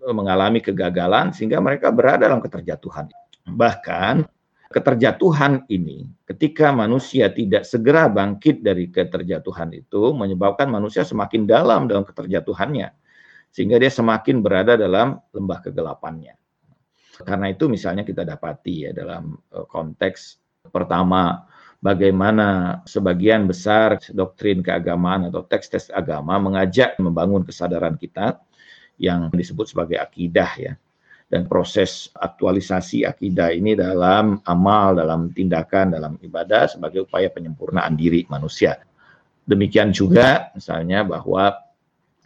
mengalami 0.00 0.64
kegagalan 0.64 1.32
sehingga 1.32 1.60
mereka 1.60 1.92
berada 1.92 2.28
dalam 2.28 2.40
keterjatuhan. 2.40 3.08
Bahkan 3.44 4.24
keterjatuhan 4.70 5.66
ini 5.68 6.08
ketika 6.24 6.70
manusia 6.70 7.28
tidak 7.28 7.66
segera 7.66 8.06
bangkit 8.06 8.62
dari 8.64 8.88
keterjatuhan 8.88 9.74
itu 9.74 10.14
menyebabkan 10.14 10.70
manusia 10.70 11.02
semakin 11.02 11.44
dalam 11.44 11.90
dalam 11.90 12.06
keterjatuhannya 12.06 12.94
sehingga 13.50 13.76
dia 13.82 13.90
semakin 13.90 14.40
berada 14.40 14.78
dalam 14.78 15.18
lembah 15.34 15.58
kegelapannya. 15.66 16.34
Karena 17.20 17.52
itu 17.52 17.68
misalnya 17.68 18.06
kita 18.06 18.24
dapati 18.24 18.88
ya 18.88 18.90
dalam 18.96 19.36
eh, 19.36 19.66
konteks 19.68 20.40
pertama 20.70 21.44
bagaimana 21.80 22.80
sebagian 22.84 23.48
besar 23.48 24.00
doktrin 24.12 24.60
keagamaan 24.60 25.28
atau 25.28 25.44
teks-teks 25.44 25.90
agama 25.92 26.36
mengajak 26.40 26.96
membangun 27.00 27.44
kesadaran 27.44 27.96
kita 27.96 28.40
yang 29.00 29.32
disebut 29.32 29.72
sebagai 29.72 29.96
akidah 29.96 30.52
ya. 30.60 30.74
dan 31.30 31.46
proses 31.46 32.10
aktualisasi 32.18 33.06
akidah 33.06 33.54
ini 33.54 33.78
dalam 33.78 34.42
amal, 34.50 34.98
dalam 34.98 35.30
tindakan, 35.30 35.94
dalam 35.94 36.18
ibadah 36.18 36.66
sebagai 36.66 37.06
upaya 37.06 37.30
penyempurnaan 37.30 37.94
diri 37.94 38.26
manusia. 38.26 38.82
Demikian 39.46 39.94
juga 39.94 40.50
misalnya 40.58 41.06
bahwa 41.06 41.54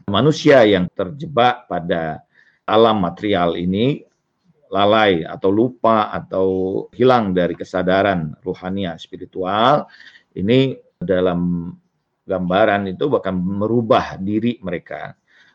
manusia 0.08 0.64
yang 0.64 0.88
terjebak 0.92 1.68
pada 1.68 2.24
alam 2.64 3.00
material 3.00 3.56
ini 3.56 4.04
lalai 4.72 5.22
atau 5.22 5.50
lupa 5.52 6.10
atau 6.10 6.48
hilang 6.96 7.30
dari 7.30 7.54
kesadaran 7.54 8.34
ruhania 8.42 8.98
spiritual 8.98 9.86
ini 10.34 10.74
dalam 10.98 11.70
gambaran 12.24 12.88
itu 12.90 13.06
bahkan 13.06 13.36
merubah 13.36 14.16
diri 14.18 14.58
mereka 14.64 15.14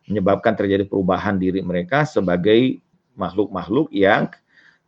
menyebabkan 0.09 0.57
terjadi 0.57 0.89
perubahan 0.89 1.37
diri 1.37 1.61
mereka 1.61 2.01
sebagai 2.03 2.81
makhluk-makhluk 3.13 3.93
yang 3.93 4.33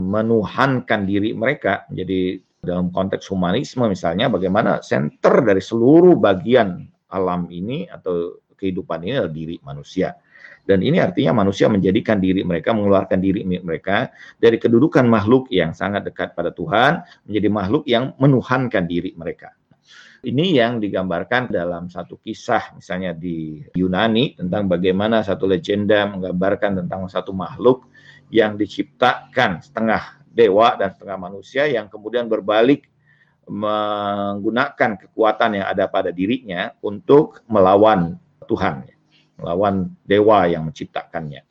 menuhankan 0.01 1.05
diri 1.05 1.37
mereka. 1.37 1.85
Jadi 1.93 2.41
dalam 2.65 2.89
konteks 2.89 3.29
humanisme 3.29 3.85
misalnya 3.85 4.29
bagaimana 4.33 4.81
center 4.81 5.45
dari 5.45 5.61
seluruh 5.61 6.17
bagian 6.17 6.89
alam 7.13 7.45
ini 7.53 7.85
atau 7.85 8.40
kehidupan 8.61 9.01
ini 9.01 9.17
adalah 9.17 9.33
diri 9.33 9.57
manusia. 9.65 10.13
Dan 10.61 10.85
ini 10.85 11.01
artinya 11.01 11.41
manusia 11.41 11.65
menjadikan 11.65 12.21
diri 12.21 12.45
mereka, 12.45 12.69
mengeluarkan 12.77 13.17
diri 13.17 13.41
mereka 13.41 14.13
dari 14.37 14.61
kedudukan 14.61 15.09
makhluk 15.09 15.49
yang 15.49 15.73
sangat 15.73 16.05
dekat 16.05 16.37
pada 16.37 16.53
Tuhan, 16.53 17.01
menjadi 17.25 17.49
makhluk 17.49 17.83
yang 17.89 18.13
menuhankan 18.21 18.85
diri 18.85 19.17
mereka. 19.17 19.57
Ini 20.21 20.61
yang 20.61 20.77
digambarkan 20.77 21.49
dalam 21.49 21.89
satu 21.89 22.21
kisah 22.21 22.77
misalnya 22.77 23.17
di 23.17 23.65
Yunani 23.73 24.37
tentang 24.37 24.69
bagaimana 24.69 25.25
satu 25.25 25.49
legenda 25.49 26.05
menggambarkan 26.05 26.85
tentang 26.85 27.09
satu 27.09 27.33
makhluk 27.33 27.89
yang 28.29 28.53
diciptakan 28.53 29.65
setengah 29.65 30.21
dewa 30.29 30.77
dan 30.77 30.93
setengah 30.93 31.17
manusia 31.17 31.65
yang 31.65 31.89
kemudian 31.89 32.29
berbalik 32.29 32.85
menggunakan 33.49 35.01
kekuatan 35.01 35.57
yang 35.57 35.67
ada 35.67 35.89
pada 35.89 36.13
dirinya 36.13 36.69
untuk 36.85 37.41
melawan 37.49 38.21
Tuhan, 38.51 38.83
melawan 39.39 39.87
dewa 40.03 40.43
yang 40.51 40.67
menciptakannya. 40.67 41.47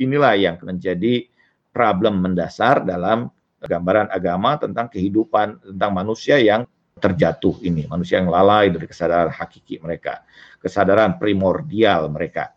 Inilah 0.00 0.32
yang 0.40 0.56
menjadi 0.64 1.28
problem 1.76 2.24
mendasar 2.24 2.88
dalam 2.88 3.28
gambaran 3.60 4.08
agama 4.08 4.56
tentang 4.56 4.88
kehidupan 4.88 5.76
tentang 5.76 5.92
manusia 5.92 6.40
yang 6.40 6.64
terjatuh 6.96 7.60
ini, 7.60 7.84
manusia 7.84 8.24
yang 8.24 8.32
lalai 8.32 8.72
dari 8.72 8.88
kesadaran 8.88 9.28
hakiki 9.28 9.76
mereka, 9.84 10.24
kesadaran 10.56 11.20
primordial 11.20 12.08
mereka. 12.08 12.56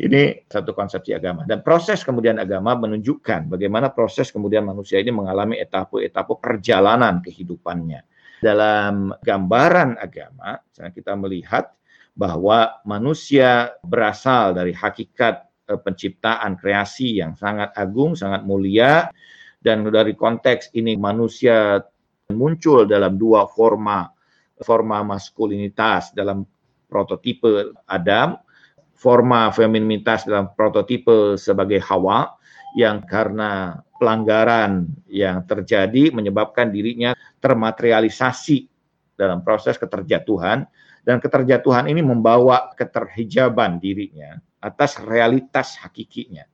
Ini 0.00 0.48
satu 0.48 0.76
konsepsi 0.76 1.16
agama. 1.16 1.44
Dan 1.44 1.64
proses 1.64 2.04
kemudian 2.04 2.36
agama 2.40 2.76
menunjukkan 2.76 3.52
bagaimana 3.52 3.92
proses 3.92 4.32
kemudian 4.32 4.64
manusia 4.64 5.00
ini 5.00 5.12
mengalami 5.12 5.56
etape-etape 5.60 6.40
perjalanan 6.40 7.24
kehidupannya. 7.24 8.04
Dalam 8.40 9.12
gambaran 9.20 10.00
agama, 10.00 10.60
kita 10.72 11.12
melihat 11.16 11.72
bahwa 12.14 12.80
manusia 12.84 13.74
berasal 13.84 14.54
dari 14.54 14.74
hakikat 14.74 15.46
eh, 15.70 15.80
penciptaan 15.80 16.58
kreasi 16.58 17.22
yang 17.22 17.34
sangat 17.38 17.70
agung, 17.74 18.18
sangat 18.18 18.42
mulia, 18.44 19.08
dan 19.60 19.84
dari 19.88 20.16
konteks 20.16 20.72
ini 20.72 20.96
manusia 20.96 21.84
muncul 22.32 22.86
dalam 22.88 23.18
dua 23.20 23.44
forma, 23.50 24.08
forma 24.62 25.04
maskulinitas 25.04 26.14
dalam 26.16 26.46
prototipe 26.88 27.76
Adam, 27.86 28.40
forma 28.96 29.52
femininitas 29.52 30.24
dalam 30.24 30.52
prototipe 30.52 31.36
sebagai 31.40 31.80
Hawa 31.80 32.36
yang 32.76 33.02
karena 33.02 33.80
pelanggaran 33.98 34.88
yang 35.10 35.44
terjadi 35.44 36.08
menyebabkan 36.14 36.72
dirinya 36.72 37.12
termaterialisasi 37.42 38.68
dalam 39.18 39.44
proses 39.44 39.76
keterjatuhan 39.76 40.64
dan 41.04 41.18
keterjatuhan 41.18 41.88
ini 41.88 42.04
membawa 42.04 42.72
keterhijaban 42.76 43.80
dirinya 43.80 44.38
atas 44.60 45.00
realitas 45.00 45.80
hakikinya 45.80 46.44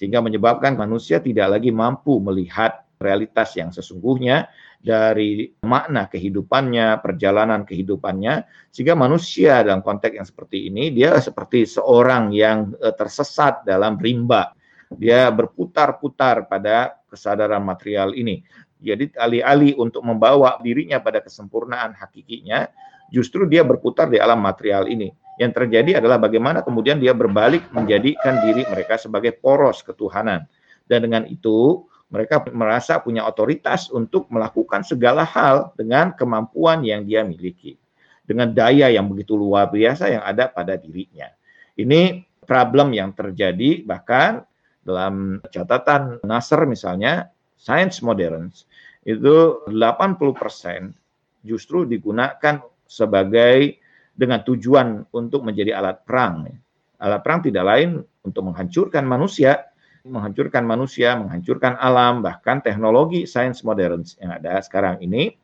sehingga 0.00 0.24
menyebabkan 0.24 0.80
manusia 0.80 1.20
tidak 1.20 1.60
lagi 1.60 1.68
mampu 1.68 2.16
melihat 2.24 2.88
realitas 3.00 3.56
yang 3.56 3.72
sesungguhnya 3.72 4.48
dari 4.80 5.52
makna 5.64 6.08
kehidupannya, 6.08 7.04
perjalanan 7.04 7.68
kehidupannya, 7.68 8.48
sehingga 8.72 8.96
manusia 8.96 9.60
dalam 9.60 9.84
konteks 9.84 10.16
yang 10.16 10.28
seperti 10.28 10.72
ini 10.72 10.88
dia 10.88 11.20
seperti 11.20 11.68
seorang 11.68 12.32
yang 12.32 12.72
eh, 12.80 12.96
tersesat 12.96 13.64
dalam 13.68 14.00
rimba. 14.00 14.56
Dia 14.90 15.28
berputar-putar 15.30 16.50
pada 16.50 16.96
kesadaran 17.06 17.62
material 17.62 18.10
ini. 18.16 18.42
Jadi 18.80 19.12
alih-alih 19.12 19.76
untuk 19.76 20.02
membawa 20.02 20.56
dirinya 20.64 20.98
pada 20.98 21.20
kesempurnaan 21.20 21.94
hakikinya, 21.94 22.66
justru 23.10 23.46
dia 23.46 23.66
berputar 23.66 24.08
di 24.08 24.18
alam 24.18 24.40
material 24.40 24.86
ini. 24.86 25.10
Yang 25.36 25.56
terjadi 25.56 26.02
adalah 26.02 26.20
bagaimana 26.20 26.60
kemudian 26.60 27.00
dia 27.00 27.16
berbalik 27.16 27.68
menjadikan 27.72 28.44
diri 28.44 28.64
mereka 28.68 29.00
sebagai 29.00 29.36
poros 29.36 29.80
ketuhanan. 29.80 30.44
Dan 30.84 31.06
dengan 31.06 31.24
itu 31.26 31.86
mereka 32.10 32.42
merasa 32.50 32.98
punya 32.98 33.22
otoritas 33.24 33.86
untuk 33.94 34.26
melakukan 34.28 34.82
segala 34.82 35.22
hal 35.22 35.70
dengan 35.78 36.10
kemampuan 36.12 36.82
yang 36.82 37.06
dia 37.06 37.22
miliki, 37.22 37.78
dengan 38.26 38.50
daya 38.50 38.90
yang 38.90 39.06
begitu 39.06 39.38
luar 39.38 39.70
biasa 39.70 40.10
yang 40.10 40.22
ada 40.26 40.50
pada 40.50 40.74
dirinya. 40.74 41.30
Ini 41.78 42.26
problem 42.44 42.90
yang 42.90 43.14
terjadi 43.14 43.86
bahkan 43.86 44.42
dalam 44.82 45.38
catatan 45.54 46.18
Nasr 46.26 46.66
misalnya, 46.66 47.30
science 47.54 48.02
modern 48.02 48.50
itu 49.06 49.62
80% 49.70 50.92
justru 51.46 51.88
digunakan 51.88 52.60
sebagai 52.90 53.78
dengan 54.10 54.42
tujuan 54.42 55.06
untuk 55.14 55.46
menjadi 55.46 55.78
alat 55.78 56.02
perang. 56.02 56.50
Alat 56.98 57.22
perang 57.22 57.40
tidak 57.46 57.62
lain 57.62 58.02
untuk 58.26 58.50
menghancurkan 58.50 59.06
manusia, 59.06 59.70
menghancurkan 60.02 60.66
manusia, 60.66 61.14
menghancurkan 61.14 61.78
alam, 61.78 62.20
bahkan 62.20 62.58
teknologi 62.58 63.30
sains 63.30 63.62
modern 63.62 64.02
yang 64.18 64.34
ada 64.34 64.58
sekarang 64.60 64.98
ini, 64.98 65.38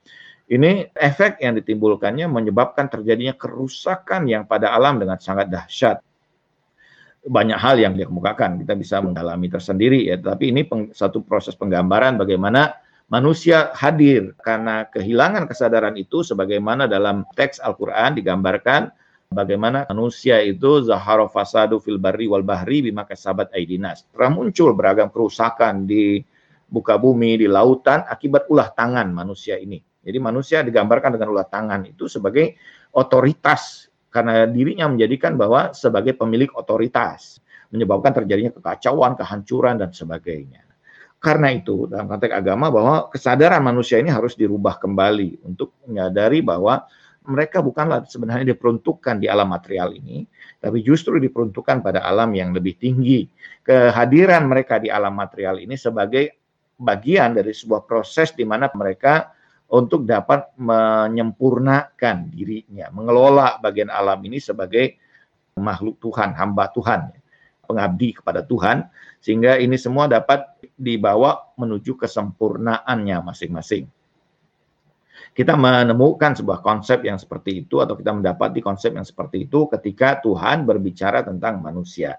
ini 0.51 0.91
efek 0.93 1.39
yang 1.39 1.55
ditimbulkannya 1.55 2.27
menyebabkan 2.27 2.91
terjadinya 2.91 3.35
kerusakan 3.39 4.27
yang 4.27 4.43
pada 4.45 4.75
alam 4.75 4.99
dengan 4.99 5.17
sangat 5.23 5.47
dahsyat. 5.49 6.03
Banyak 7.27 7.59
hal 7.59 7.83
yang 7.83 7.99
dikemukakan, 7.99 8.63
kita 8.63 8.79
bisa 8.79 9.03
mengalami 9.03 9.51
tersendiri 9.51 10.07
ya, 10.07 10.15
tapi 10.19 10.55
ini 10.55 10.63
peng, 10.63 10.95
satu 10.95 11.27
proses 11.27 11.59
penggambaran 11.59 12.15
bagaimana 12.15 12.79
manusia 13.07 13.71
hadir 13.75 14.35
karena 14.42 14.87
kehilangan 14.90 15.47
kesadaran 15.47 15.95
itu 15.95 16.27
sebagaimana 16.27 16.90
dalam 16.90 17.23
teks 17.38 17.62
Al-Qur'an 17.62 18.19
digambarkan 18.19 18.90
bagaimana 19.31 19.87
manusia 19.90 20.42
itu 20.42 20.83
zahara 20.83 21.31
fasadu 21.31 21.79
fil 21.79 21.99
barri 22.03 22.27
wal 22.27 22.42
bahri 22.42 22.83
bima 22.83 23.07
kasabat 23.07 23.55
aidinas. 23.55 24.07
Telah 24.11 24.31
muncul 24.35 24.75
beragam 24.75 25.11
kerusakan 25.11 25.87
di 25.87 26.23
buka 26.66 26.99
bumi, 26.99 27.38
di 27.38 27.47
lautan 27.47 28.03
akibat 28.07 28.51
ulah 28.51 28.75
tangan 28.75 29.14
manusia 29.14 29.55
ini. 29.55 29.79
Jadi 30.07 30.19
manusia 30.23 30.62
digambarkan 30.62 31.19
dengan 31.19 31.35
ulah 31.35 31.47
tangan 31.47 31.87
itu 31.87 32.07
sebagai 32.07 32.59
otoritas 32.95 33.90
karena 34.11 34.47
dirinya 34.47 34.87
menjadikan 34.90 35.35
bahwa 35.35 35.75
sebagai 35.75 36.14
pemilik 36.14 36.51
otoritas 36.55 37.42
menyebabkan 37.71 38.14
terjadinya 38.14 38.55
kekacauan, 38.55 39.19
kehancuran 39.19 39.83
dan 39.83 39.90
sebagainya. 39.90 40.65
Karena 41.16 41.48
itu 41.50 41.88
dalam 41.88 42.07
konteks 42.07 42.35
agama 42.35 42.68
bahwa 42.68 43.09
kesadaran 43.09 43.64
manusia 43.64 43.98
ini 43.98 44.12
harus 44.12 44.37
dirubah 44.37 44.76
kembali 44.79 45.42
untuk 45.48 45.74
menyadari 45.88 46.44
bahwa 46.44 46.87
mereka 47.26 47.59
bukanlah 47.59 48.07
sebenarnya 48.07 48.55
diperuntukkan 48.55 49.18
di 49.18 49.26
alam 49.26 49.50
material 49.50 49.90
ini, 49.90 50.22
tapi 50.62 50.87
justru 50.87 51.18
diperuntukkan 51.18 51.83
pada 51.83 52.07
alam 52.07 52.31
yang 52.31 52.55
lebih 52.55 52.79
tinggi. 52.79 53.26
Kehadiran 53.66 54.46
mereka 54.46 54.79
di 54.79 54.87
alam 54.87 55.18
material 55.18 55.59
ini 55.59 55.74
sebagai 55.74 56.38
bagian 56.79 57.35
dari 57.35 57.50
sebuah 57.50 57.83
proses 57.83 58.31
di 58.31 58.46
mana 58.46 58.70
mereka 58.70 59.35
untuk 59.66 60.07
dapat 60.07 60.55
menyempurnakan 60.62 62.31
dirinya, 62.31 62.87
mengelola 62.94 63.59
bagian 63.59 63.90
alam 63.90 64.22
ini 64.22 64.38
sebagai 64.38 64.94
makhluk 65.58 65.98
Tuhan, 65.98 66.38
hamba 66.38 66.71
Tuhan, 66.71 67.10
pengabdi 67.67 68.17
kepada 68.17 68.46
Tuhan, 68.46 68.87
sehingga 69.21 69.58
ini 69.58 69.75
semua 69.77 70.06
dapat 70.06 70.46
dibawa 70.79 71.52
menuju 71.58 71.98
kesempurnaannya 71.98 73.19
masing-masing 73.27 73.90
kita 75.37 75.52
menemukan 75.52 76.33
sebuah 76.33 76.64
konsep 76.64 77.04
yang 77.04 77.21
seperti 77.21 77.69
itu 77.69 77.85
atau 77.85 77.92
kita 77.92 78.08
mendapati 78.08 78.64
konsep 78.64 78.96
yang 78.96 79.04
seperti 79.04 79.44
itu 79.44 79.69
ketika 79.69 80.17
Tuhan 80.25 80.64
berbicara 80.64 81.21
tentang 81.29 81.60
manusia. 81.60 82.17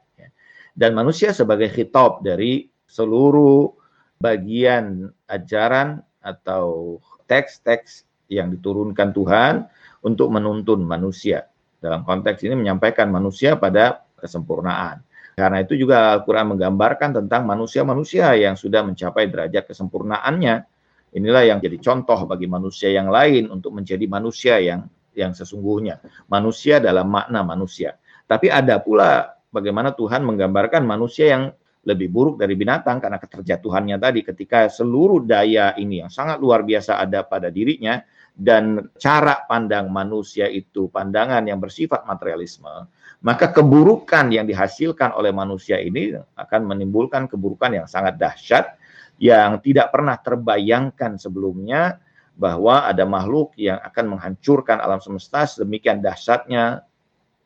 Dan 0.77 0.93
manusia 0.93 1.33
sebagai 1.33 1.73
khitab 1.73 2.21
dari 2.21 2.69
seluruh 2.85 3.73
bagian 4.21 5.09
ajaran 5.25 6.05
atau 6.21 7.01
teks-teks 7.25 8.05
yang 8.29 8.53
diturunkan 8.53 9.09
Tuhan 9.09 9.65
untuk 10.05 10.29
menuntun 10.29 10.85
manusia. 10.85 11.49
Dalam 11.81 12.05
konteks 12.05 12.45
ini 12.45 12.53
menyampaikan 12.53 13.09
manusia 13.09 13.57
pada 13.57 14.05
kesempurnaan. 14.21 15.01
Karena 15.37 15.61
itu 15.61 15.77
juga 15.77 16.17
Al-Quran 16.17 16.57
menggambarkan 16.57 17.21
tentang 17.21 17.45
manusia-manusia 17.45 18.33
yang 18.33 18.57
sudah 18.57 18.81
mencapai 18.81 19.29
derajat 19.29 19.69
kesempurnaannya. 19.69 20.65
Inilah 21.13 21.45
yang 21.45 21.61
jadi 21.61 21.77
contoh 21.77 22.25
bagi 22.25 22.49
manusia 22.49 22.89
yang 22.89 23.13
lain 23.13 23.53
untuk 23.53 23.77
menjadi 23.77 24.01
manusia 24.09 24.57
yang 24.57 24.89
yang 25.13 25.37
sesungguhnya. 25.37 26.01
Manusia 26.25 26.81
dalam 26.81 27.13
makna 27.13 27.45
manusia. 27.45 28.01
Tapi 28.25 28.49
ada 28.49 28.81
pula 28.81 29.37
bagaimana 29.53 29.93
Tuhan 29.93 30.25
menggambarkan 30.25 30.81
manusia 30.81 31.37
yang 31.37 31.53
lebih 31.85 32.09
buruk 32.09 32.41
dari 32.41 32.57
binatang 32.57 32.97
karena 32.97 33.21
keterjatuhannya 33.21 34.01
tadi 34.01 34.25
ketika 34.25 34.67
seluruh 34.73 35.21
daya 35.21 35.77
ini 35.77 36.01
yang 36.01 36.09
sangat 36.09 36.41
luar 36.41 36.65
biasa 36.65 36.97
ada 36.97 37.21
pada 37.21 37.53
dirinya 37.53 38.01
dan 38.33 38.89
cara 38.97 39.45
pandang 39.45 39.89
manusia 39.93 40.45
itu 40.45 40.89
pandangan 40.93 41.41
yang 41.45 41.57
bersifat 41.57 42.05
materialisme, 42.05 42.89
maka 43.25 43.49
keburukan 43.49 44.29
yang 44.29 44.45
dihasilkan 44.45 45.13
oleh 45.17 45.33
manusia 45.33 45.81
ini 45.81 46.13
akan 46.37 46.61
menimbulkan 46.69 47.25
keburukan 47.25 47.73
yang 47.73 47.87
sangat 47.89 48.17
dahsyat 48.21 48.77
yang 49.17 49.57
tidak 49.65 49.89
pernah 49.89 50.13
terbayangkan 50.21 51.17
sebelumnya 51.17 51.97
bahwa 52.37 52.85
ada 52.85 53.01
makhluk 53.09 53.57
yang 53.57 53.81
akan 53.81 54.13
menghancurkan 54.13 54.77
alam 54.77 55.01
semesta 55.01 55.49
sedemikian 55.49 55.97
dahsyatnya 56.05 56.85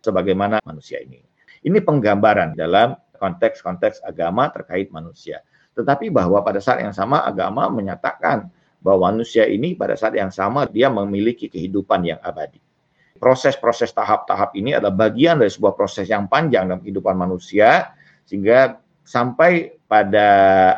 sebagaimana 0.04 0.60
manusia 0.68 1.00
ini. 1.00 1.24
Ini 1.64 1.80
penggambaran 1.80 2.60
dalam 2.60 3.00
konteks-konteks 3.16 4.04
agama 4.04 4.52
terkait 4.52 4.92
manusia. 4.92 5.40
Tetapi 5.72 6.12
bahwa 6.12 6.44
pada 6.44 6.60
saat 6.60 6.84
yang 6.84 6.92
sama 6.92 7.24
agama 7.24 7.72
menyatakan 7.72 8.52
bahwa 8.84 9.14
manusia 9.14 9.48
ini 9.48 9.78
pada 9.78 9.96
saat 9.96 10.18
yang 10.20 10.34
sama 10.34 10.68
dia 10.68 10.92
memiliki 10.92 11.48
kehidupan 11.48 12.04
yang 12.04 12.20
abadi. 12.20 12.60
Proses-proses 13.22 13.94
tahap-tahap 13.94 14.58
ini 14.58 14.74
adalah 14.74 14.98
bagian 15.06 15.38
dari 15.38 15.54
sebuah 15.54 15.78
proses 15.78 16.10
yang 16.10 16.26
panjang 16.26 16.66
dalam 16.66 16.82
kehidupan 16.82 17.14
manusia 17.14 17.94
sehingga 18.26 18.82
sampai 19.06 19.78
pada 19.86 20.26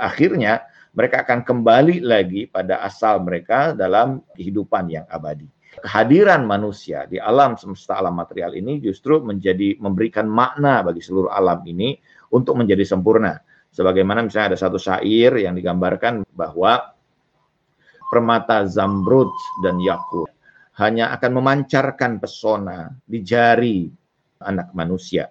akhirnya 0.03 0.67
mereka 0.91 1.23
akan 1.23 1.47
kembali 1.47 2.03
lagi 2.03 2.51
pada 2.51 2.83
asal 2.83 3.23
mereka 3.23 3.71
dalam 3.71 4.19
kehidupan 4.35 4.91
yang 4.91 5.07
abadi 5.07 5.47
kehadiran 5.81 6.45
manusia 6.45 7.09
di 7.09 7.17
alam 7.17 7.57
semesta 7.57 7.97
alam 7.97 8.13
material 8.13 8.53
ini 8.53 8.77
justru 8.77 9.23
menjadi 9.23 9.79
memberikan 9.81 10.29
makna 10.29 10.85
bagi 10.85 11.01
seluruh 11.01 11.33
alam 11.33 11.65
ini 11.65 11.97
untuk 12.29 12.59
menjadi 12.59 12.85
sempurna. 12.85 13.41
Sebagaimana 13.73 14.21
misalnya 14.21 14.53
ada 14.53 14.59
satu 14.59 14.77
syair 14.77 15.33
yang 15.33 15.57
digambarkan 15.57 16.21
bahwa 16.37 16.93
permata 18.13 18.69
zamrud 18.69 19.33
dan 19.65 19.81
yakut 19.81 20.32
hanya 20.81 21.13
akan 21.13 21.31
memancarkan 21.37 22.17
pesona 22.17 22.89
di 23.05 23.21
jari 23.21 23.85
anak 24.41 24.73
manusia. 24.73 25.29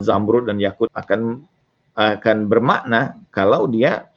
Zamrud 0.00 0.48
dan 0.48 0.58
yakut 0.58 0.88
akan 0.90 1.44
akan 1.92 2.38
bermakna 2.48 3.20
kalau 3.28 3.68
dia 3.68 4.08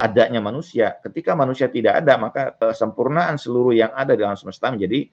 adanya 0.00 0.42
manusia. 0.42 0.98
Ketika 0.98 1.36
manusia 1.38 1.70
tidak 1.70 2.02
ada, 2.02 2.18
maka 2.18 2.50
kesempurnaan 2.56 3.38
seluruh 3.38 3.76
yang 3.76 3.92
ada 3.94 4.18
dalam 4.18 4.34
semesta 4.34 4.72
menjadi 4.72 5.06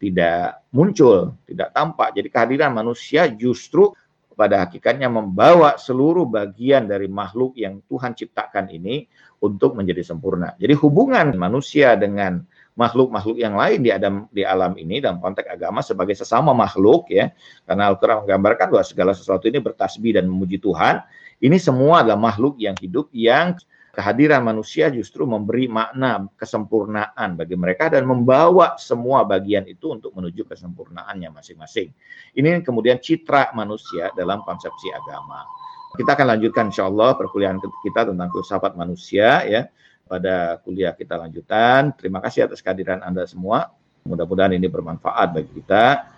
tidak 0.00 0.64
muncul, 0.72 1.36
tidak 1.44 1.70
tampak. 1.76 2.16
Jadi 2.16 2.28
kehadiran 2.32 2.72
manusia 2.72 3.28
justru 3.28 3.92
pada 4.32 4.64
hakikatnya 4.64 5.12
membawa 5.12 5.76
seluruh 5.76 6.24
bagian 6.24 6.88
dari 6.88 7.04
makhluk 7.04 7.52
yang 7.60 7.84
Tuhan 7.84 8.16
ciptakan 8.16 8.72
ini 8.72 9.04
untuk 9.44 9.76
menjadi 9.76 10.00
sempurna. 10.00 10.56
Jadi 10.56 10.72
hubungan 10.80 11.36
manusia 11.36 11.92
dengan 12.00 12.40
makhluk-makhluk 12.80 13.36
yang 13.36 13.60
lain 13.60 13.84
di 13.84 13.92
alam 13.92 14.24
di 14.32 14.40
alam 14.40 14.72
ini 14.80 15.04
dalam 15.04 15.20
konteks 15.20 15.44
agama 15.52 15.84
sebagai 15.84 16.16
sesama 16.16 16.56
makhluk 16.56 17.12
ya. 17.12 17.28
Karena 17.68 17.92
Al-Qur'an 17.92 18.24
menggambarkan 18.24 18.72
bahwa 18.72 18.84
segala 18.88 19.12
sesuatu 19.12 19.44
ini 19.44 19.60
bertasbih 19.60 20.16
dan 20.16 20.24
memuji 20.24 20.56
Tuhan. 20.56 21.04
Ini 21.44 21.60
semua 21.60 22.00
adalah 22.00 22.16
makhluk 22.16 22.56
yang 22.56 22.72
hidup 22.80 23.12
yang 23.12 23.60
kehadiran 23.90 24.40
manusia 24.40 24.88
justru 24.88 25.28
memberi 25.28 25.68
makna 25.68 26.24
kesempurnaan 26.40 27.36
bagi 27.36 27.58
mereka 27.58 27.92
dan 27.92 28.08
membawa 28.08 28.80
semua 28.80 29.26
bagian 29.28 29.68
itu 29.68 29.92
untuk 29.92 30.16
menuju 30.16 30.48
kesempurnaannya 30.48 31.28
masing-masing. 31.36 31.92
Ini 32.32 32.64
kemudian 32.64 32.96
citra 33.02 33.52
manusia 33.52 34.08
dalam 34.16 34.40
konsepsi 34.46 34.88
agama. 34.94 35.44
Kita 35.90 36.14
akan 36.14 36.38
lanjutkan 36.38 36.70
insya 36.70 36.86
Allah 36.86 37.18
perkuliahan 37.18 37.58
kita 37.60 38.08
tentang 38.08 38.30
filsafat 38.30 38.78
manusia 38.78 39.42
ya 39.42 39.66
pada 40.10 40.58
kuliah 40.66 40.90
kita 40.90 41.14
lanjutan. 41.14 41.94
Terima 41.94 42.18
kasih 42.18 42.50
atas 42.50 42.58
kehadiran 42.58 42.98
Anda 42.98 43.30
semua. 43.30 43.70
Mudah-mudahan 44.02 44.58
ini 44.58 44.66
bermanfaat 44.66 45.30
bagi 45.30 45.62
kita. 45.62 46.10